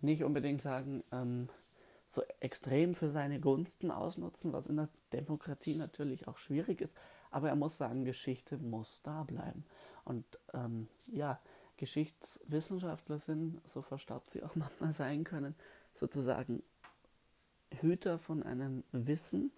Nicht 0.00 0.24
unbedingt 0.24 0.60
sagen, 0.60 1.02
ähm, 1.12 1.48
so 2.14 2.22
extrem 2.40 2.94
für 2.94 3.10
seine 3.10 3.40
Gunsten 3.40 3.90
ausnutzen, 3.90 4.52
was 4.52 4.66
in 4.66 4.76
der 4.76 4.88
Demokratie 5.12 5.76
natürlich 5.76 6.28
auch 6.28 6.38
schwierig 6.38 6.80
ist, 6.80 6.94
aber 7.30 7.48
er 7.48 7.56
muss 7.56 7.78
sagen, 7.78 8.04
Geschichte 8.04 8.58
muss 8.58 9.00
da 9.02 9.22
bleiben. 9.24 9.64
Und 10.04 10.24
ähm, 10.52 10.88
ja, 11.12 11.38
Geschichtswissenschaftler 11.76 13.18
sind, 13.18 13.60
so 13.72 13.80
verstaubt 13.80 14.30
sie 14.30 14.42
auch 14.42 14.54
manchmal 14.56 14.92
sein 14.92 15.24
können, 15.24 15.54
sozusagen 15.98 16.62
Hüter 17.80 18.18
von 18.18 18.42
einem 18.42 18.84
Wissen, 18.92 19.50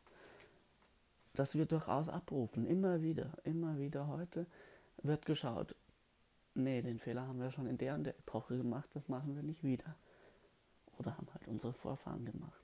das 1.35 1.55
wir 1.55 1.67
durchaus 1.67 2.09
abrufen. 2.09 2.67
Immer 2.67 3.03
wieder, 3.03 3.33
immer 3.45 3.79
wieder 3.79 4.07
heute 4.07 4.47
wird 5.03 5.27
geschaut, 5.27 5.75
nee, 6.55 6.81
den 6.81 6.99
Fehler 6.99 7.27
haben 7.27 7.41
wir 7.41 7.51
schon 7.51 7.67
in 7.67 7.79
der 7.79 7.95
und 7.95 8.05
der 8.05 8.17
Epoche 8.17 8.57
gemacht, 8.57 8.89
das 8.95 9.09
machen 9.09 9.35
wir 9.35 9.43
nicht 9.43 9.65
wieder. 9.65 9.97
Oder 10.99 11.17
haben 11.17 11.27
halt 11.35 11.49
unsere 11.49 11.73
Vorfahren 11.73 12.25
gemacht. 12.25 12.64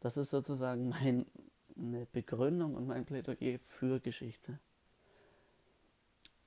Das 0.00 0.16
ist 0.16 0.30
sozusagen 0.30 0.88
meine 0.88 2.06
Begründung 2.12 2.74
und 2.74 2.86
mein 2.86 3.04
Plädoyer 3.04 3.58
für 3.58 4.00
Geschichte. 4.00 4.58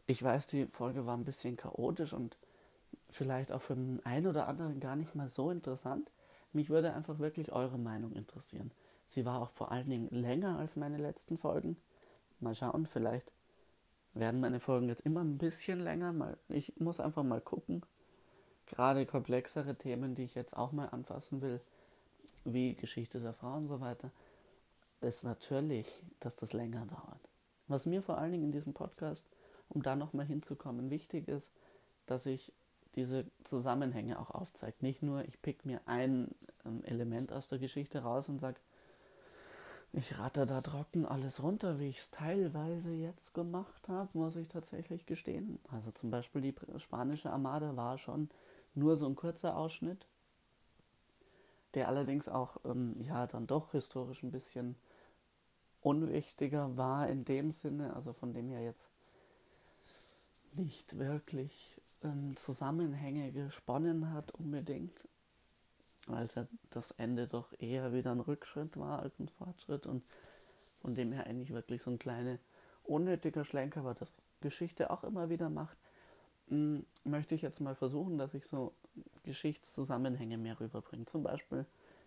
Ich 0.05 0.21
weiß, 0.21 0.47
die 0.47 0.65
Folge 0.65 1.05
war 1.05 1.15
ein 1.15 1.23
bisschen 1.23 1.55
chaotisch 1.55 2.13
und 2.13 2.35
vielleicht 3.09 3.51
auch 3.51 3.61
für 3.61 3.75
den 3.75 4.05
einen 4.05 4.27
oder 4.27 4.47
anderen 4.47 4.79
gar 4.79 4.95
nicht 4.95 5.15
mal 5.15 5.29
so 5.29 5.49
interessant. 5.49 6.09
Mich 6.51 6.69
würde 6.69 6.93
einfach 6.93 7.19
wirklich 7.19 7.51
eure 7.51 7.77
Meinung 7.77 8.13
interessieren. 8.13 8.71
Sie 9.07 9.25
war 9.25 9.41
auch 9.41 9.51
vor 9.51 9.71
allen 9.71 9.89
Dingen 9.89 10.09
länger 10.09 10.57
als 10.57 10.75
meine 10.75 10.97
letzten 10.97 11.37
Folgen. 11.37 11.77
Mal 12.39 12.55
schauen, 12.55 12.87
vielleicht 12.87 13.31
werden 14.13 14.41
meine 14.41 14.59
Folgen 14.59 14.89
jetzt 14.89 15.05
immer 15.05 15.21
ein 15.21 15.37
bisschen 15.37 15.79
länger. 15.79 16.11
Mal, 16.11 16.37
ich 16.49 16.73
muss 16.79 16.99
einfach 16.99 17.23
mal 17.23 17.41
gucken. 17.41 17.83
Gerade 18.65 19.05
komplexere 19.05 19.75
Themen, 19.75 20.15
die 20.15 20.23
ich 20.23 20.35
jetzt 20.35 20.57
auch 20.57 20.71
mal 20.71 20.87
anfassen 20.89 21.41
will, 21.41 21.59
wie 22.45 22.73
Geschichte 22.75 23.19
der 23.19 23.33
Frau 23.33 23.55
und 23.55 23.67
so 23.67 23.79
weiter, 23.79 24.11
ist 25.01 25.23
natürlich, 25.23 25.87
dass 26.19 26.35
das 26.35 26.53
länger 26.53 26.85
dauert. 26.85 27.29
Was 27.67 27.85
mir 27.85 28.01
vor 28.01 28.17
allen 28.17 28.31
Dingen 28.31 28.45
in 28.45 28.51
diesem 28.51 28.73
Podcast, 28.73 29.23
um 29.69 29.81
da 29.81 29.95
nochmal 29.95 30.25
hinzukommen, 30.25 30.89
wichtig 30.89 31.27
ist, 31.27 31.47
dass 32.05 32.25
ich 32.25 32.51
diese 32.95 33.25
Zusammenhänge 33.45 34.19
auch 34.19 34.31
aufzeige. 34.31 34.77
Nicht 34.81 35.01
nur, 35.01 35.25
ich 35.25 35.41
pick 35.41 35.65
mir 35.65 35.81
ein 35.85 36.29
ähm, 36.65 36.83
Element 36.83 37.31
aus 37.31 37.47
der 37.47 37.59
Geschichte 37.59 37.99
raus 37.99 38.29
und 38.29 38.39
sage, 38.39 38.59
ich 39.95 40.17
ratter 40.17 40.47
da 40.47 40.59
trocken 40.61 41.05
alles 41.05 41.41
runter, 41.41 41.79
wie 41.79 41.89
ich 41.89 41.99
es 41.99 42.09
teilweise 42.09 42.91
jetzt 42.91 43.33
gemacht 43.33 43.87
habe, 43.87 44.17
muss 44.17 44.35
ich 44.35 44.47
tatsächlich 44.47 45.05
gestehen. 45.05 45.59
Also 45.71 45.91
zum 45.91 46.09
Beispiel 46.09 46.41
die 46.41 46.55
spanische 46.79 47.31
Armada 47.31 47.75
war 47.75 47.99
schon 47.99 48.29
nur 48.73 48.97
so 48.97 49.05
ein 49.05 49.15
kurzer 49.15 49.55
Ausschnitt 49.55 50.05
der 51.73 51.87
allerdings 51.87 52.27
auch 52.27 52.57
ähm, 52.65 52.95
ja 53.07 53.27
dann 53.27 53.47
doch 53.47 53.71
historisch 53.71 54.23
ein 54.23 54.31
bisschen 54.31 54.75
unwichtiger 55.81 56.77
war 56.77 57.09
in 57.09 57.25
dem 57.25 57.51
Sinne, 57.51 57.95
also 57.95 58.13
von 58.13 58.33
dem 58.33 58.51
ja 58.51 58.59
jetzt 58.59 58.87
nicht 60.55 60.97
wirklich 60.97 61.69
ähm, 62.03 62.35
Zusammenhänge 62.37 63.31
gesponnen 63.31 64.11
hat 64.11 64.31
unbedingt, 64.35 64.97
weil 66.07 66.29
ja 66.35 66.45
das 66.71 66.91
Ende 66.91 67.27
doch 67.27 67.47
eher 67.59 67.93
wieder 67.93 68.11
ein 68.11 68.19
Rückschritt 68.19 68.77
war 68.77 68.99
als 68.99 69.19
ein 69.19 69.29
Fortschritt 69.29 69.85
und 69.85 70.03
von 70.81 70.95
dem 70.95 71.11
her 71.11 71.25
eigentlich 71.25 71.53
wirklich 71.53 71.81
so 71.81 71.91
ein 71.91 71.99
kleiner 71.99 72.37
unnötiger 72.83 73.45
Schlenker, 73.45 73.83
war 73.83 73.95
das 73.95 74.09
Geschichte 74.41 74.89
auch 74.91 75.03
immer 75.03 75.29
wieder 75.29 75.49
macht, 75.49 75.77
hm, 76.49 76.85
möchte 77.03 77.35
ich 77.35 77.41
jetzt 77.41 77.61
mal 77.61 77.75
versuchen, 77.75 78.17
dass 78.17 78.33
ich 78.33 78.45
so 78.45 78.73
Geschichtszusammenhänge 79.23 80.37
mehr 80.37 80.59
rüberbringe. 80.59 81.05
Zum 81.05 81.23
Beispiel 81.23 81.65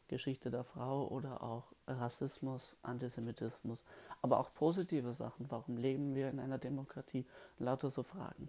Geschichte 0.08 0.50
der 0.50 0.64
Frau 0.64 1.08
oder 1.08 1.42
auch 1.42 1.64
Rassismus, 1.86 2.76
Antisemitismus, 2.82 3.84
aber 4.22 4.38
auch 4.38 4.52
positive 4.52 5.12
Sachen. 5.12 5.46
Warum 5.50 5.76
leben 5.76 6.14
wir 6.14 6.30
in 6.30 6.38
einer 6.38 6.58
Demokratie? 6.58 7.24
Lauter 7.58 7.90
so 7.90 8.02
Fragen. 8.02 8.48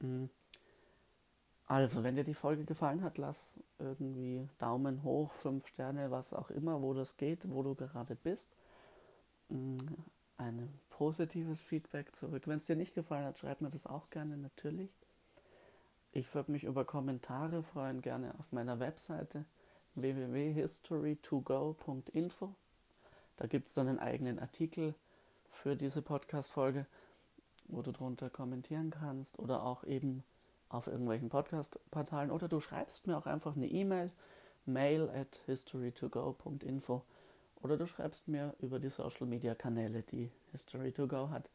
Hm. 0.00 0.30
Also, 1.66 2.02
wenn 2.02 2.16
dir 2.16 2.24
die 2.24 2.34
Folge 2.34 2.64
gefallen 2.64 3.02
hat, 3.02 3.16
lass 3.16 3.36
irgendwie 3.78 4.48
Daumen 4.58 5.04
hoch, 5.04 5.32
fünf 5.34 5.68
Sterne, 5.68 6.10
was 6.10 6.32
auch 6.32 6.50
immer, 6.50 6.82
wo 6.82 6.94
das 6.94 7.16
geht, 7.16 7.48
wo 7.48 7.62
du 7.62 7.76
gerade 7.76 8.16
bist. 8.16 8.46
Hm, 9.50 9.78
ein 10.36 10.80
positives 10.90 11.60
Feedback 11.60 12.14
zurück. 12.16 12.48
Wenn 12.48 12.58
es 12.58 12.66
dir 12.66 12.74
nicht 12.74 12.94
gefallen 12.94 13.24
hat, 13.24 13.38
schreib 13.38 13.60
mir 13.60 13.70
das 13.70 13.86
auch 13.86 14.10
gerne 14.10 14.36
natürlich. 14.36 14.90
Ich 16.12 16.34
würde 16.34 16.50
mich 16.50 16.64
über 16.64 16.84
Kommentare 16.84 17.62
freuen, 17.62 18.02
gerne 18.02 18.34
auf 18.38 18.50
meiner 18.50 18.80
Webseite 18.80 19.44
www.history2go.info. 19.94 22.52
Da 23.36 23.46
gibt 23.46 23.68
es 23.68 23.74
dann 23.74 23.86
einen 23.88 24.00
eigenen 24.00 24.40
Artikel 24.40 24.96
für 25.50 25.76
diese 25.76 26.02
Podcast-Folge, 26.02 26.84
wo 27.68 27.82
du 27.82 27.92
drunter 27.92 28.28
kommentieren 28.28 28.90
kannst 28.90 29.38
oder 29.38 29.62
auch 29.62 29.84
eben 29.84 30.24
auf 30.68 30.88
irgendwelchen 30.88 31.28
Podcast-Portalen 31.28 32.32
oder 32.32 32.48
du 32.48 32.60
schreibst 32.60 33.06
mir 33.06 33.16
auch 33.16 33.26
einfach 33.26 33.54
eine 33.54 33.68
E-Mail, 33.68 34.10
mail 34.66 35.08
at 35.10 35.28
history2go.info 35.46 37.04
oder 37.62 37.76
du 37.76 37.86
schreibst 37.86 38.26
mir 38.26 38.56
über 38.60 38.80
die 38.80 38.90
Social-Media-Kanäle, 38.90 40.02
die 40.02 40.28
History2go 40.56 41.30
hat, 41.30 41.48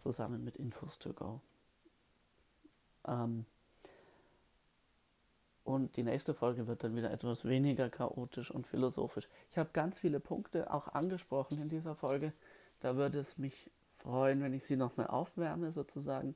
zusammen 0.00 0.44
mit 0.44 0.60
Infos2go. 0.60 1.40
Ähm, 3.06 3.46
und 5.74 5.96
die 5.96 6.02
nächste 6.02 6.34
Folge 6.34 6.66
wird 6.66 6.84
dann 6.84 6.96
wieder 6.96 7.10
etwas 7.10 7.44
weniger 7.44 7.88
chaotisch 7.88 8.50
und 8.50 8.66
philosophisch. 8.66 9.26
Ich 9.50 9.58
habe 9.58 9.70
ganz 9.72 9.98
viele 9.98 10.20
Punkte 10.20 10.72
auch 10.72 10.88
angesprochen 10.88 11.60
in 11.60 11.68
dieser 11.68 11.94
Folge. 11.94 12.32
Da 12.82 12.96
würde 12.96 13.20
es 13.20 13.38
mich 13.38 13.70
freuen, 14.02 14.42
wenn 14.42 14.52
ich 14.52 14.64
sie 14.66 14.76
nochmal 14.76 15.06
aufwärme 15.06 15.72
sozusagen 15.72 16.34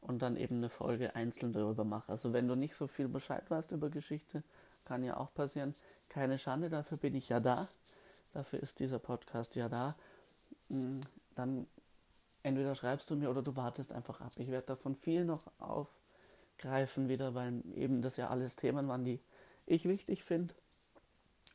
und 0.00 0.20
dann 0.20 0.36
eben 0.36 0.56
eine 0.56 0.68
Folge 0.68 1.14
einzeln 1.14 1.52
darüber 1.52 1.84
mache. 1.84 2.12
Also 2.12 2.32
wenn 2.32 2.46
du 2.46 2.56
nicht 2.56 2.76
so 2.76 2.86
viel 2.86 3.08
Bescheid 3.08 3.50
weißt 3.50 3.70
über 3.70 3.88
Geschichte, 3.88 4.42
kann 4.84 5.04
ja 5.04 5.16
auch 5.16 5.32
passieren. 5.34 5.74
Keine 6.08 6.38
Schande, 6.38 6.68
dafür 6.68 6.98
bin 6.98 7.14
ich 7.14 7.28
ja 7.28 7.40
da. 7.40 7.66
Dafür 8.32 8.62
ist 8.62 8.80
dieser 8.80 8.98
Podcast 8.98 9.54
ja 9.54 9.68
da. 9.68 9.94
Hm, 10.68 11.02
dann 11.36 11.66
entweder 12.42 12.74
schreibst 12.74 13.08
du 13.10 13.16
mir 13.16 13.30
oder 13.30 13.42
du 13.42 13.56
wartest 13.56 13.92
einfach 13.92 14.20
ab. 14.20 14.32
Ich 14.36 14.48
werde 14.48 14.66
davon 14.66 14.94
viel 14.94 15.24
noch 15.24 15.46
auf 15.58 15.88
greifen 16.64 17.08
wieder, 17.08 17.34
weil 17.34 17.62
eben 17.76 18.00
das 18.00 18.16
ja 18.16 18.30
alles 18.30 18.56
Themen 18.56 18.88
waren, 18.88 19.04
die 19.04 19.20
ich 19.66 19.84
wichtig 19.86 20.24
finde 20.24 20.54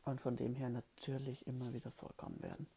und 0.06 0.22
von 0.22 0.36
dem 0.36 0.54
her 0.54 0.70
natürlich 0.70 1.46
immer 1.48 1.74
wieder 1.74 1.90
vorkommen 1.90 2.42
werden. 2.42 2.68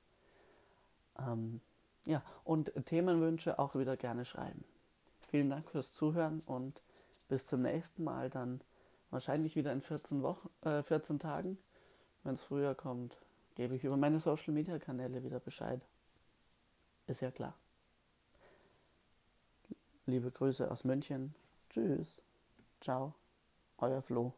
Ähm, 1.18 1.60
ja, 2.06 2.22
und 2.44 2.72
Themenwünsche 2.86 3.58
auch 3.58 3.76
wieder 3.76 3.96
gerne 3.96 4.24
schreiben. 4.24 4.64
Vielen 5.30 5.50
Dank 5.50 5.68
fürs 5.68 5.92
Zuhören 5.92 6.40
und 6.46 6.80
bis 7.28 7.46
zum 7.46 7.62
nächsten 7.62 8.02
Mal 8.02 8.30
dann 8.30 8.60
wahrscheinlich 9.10 9.54
wieder 9.54 9.72
in 9.72 9.82
14, 9.82 10.22
Wochen, 10.22 10.48
äh, 10.66 10.82
14 10.82 11.18
Tagen. 11.18 11.58
Wenn 12.24 12.34
es 12.34 12.40
früher 12.40 12.74
kommt, 12.74 13.16
gebe 13.56 13.74
ich 13.74 13.84
über 13.84 13.96
meine 13.96 14.20
Social 14.20 14.54
Media 14.54 14.78
Kanäle 14.78 15.22
wieder 15.22 15.38
Bescheid. 15.38 15.80
Ist 17.06 17.20
ja 17.20 17.30
klar. 17.30 17.54
Liebe 20.06 20.30
Grüße 20.30 20.70
aus 20.70 20.84
München. 20.84 21.34
Tschüss. 21.72 22.22
Ciao. 22.80 23.14
Euer 23.78 24.02
Flo. 24.02 24.34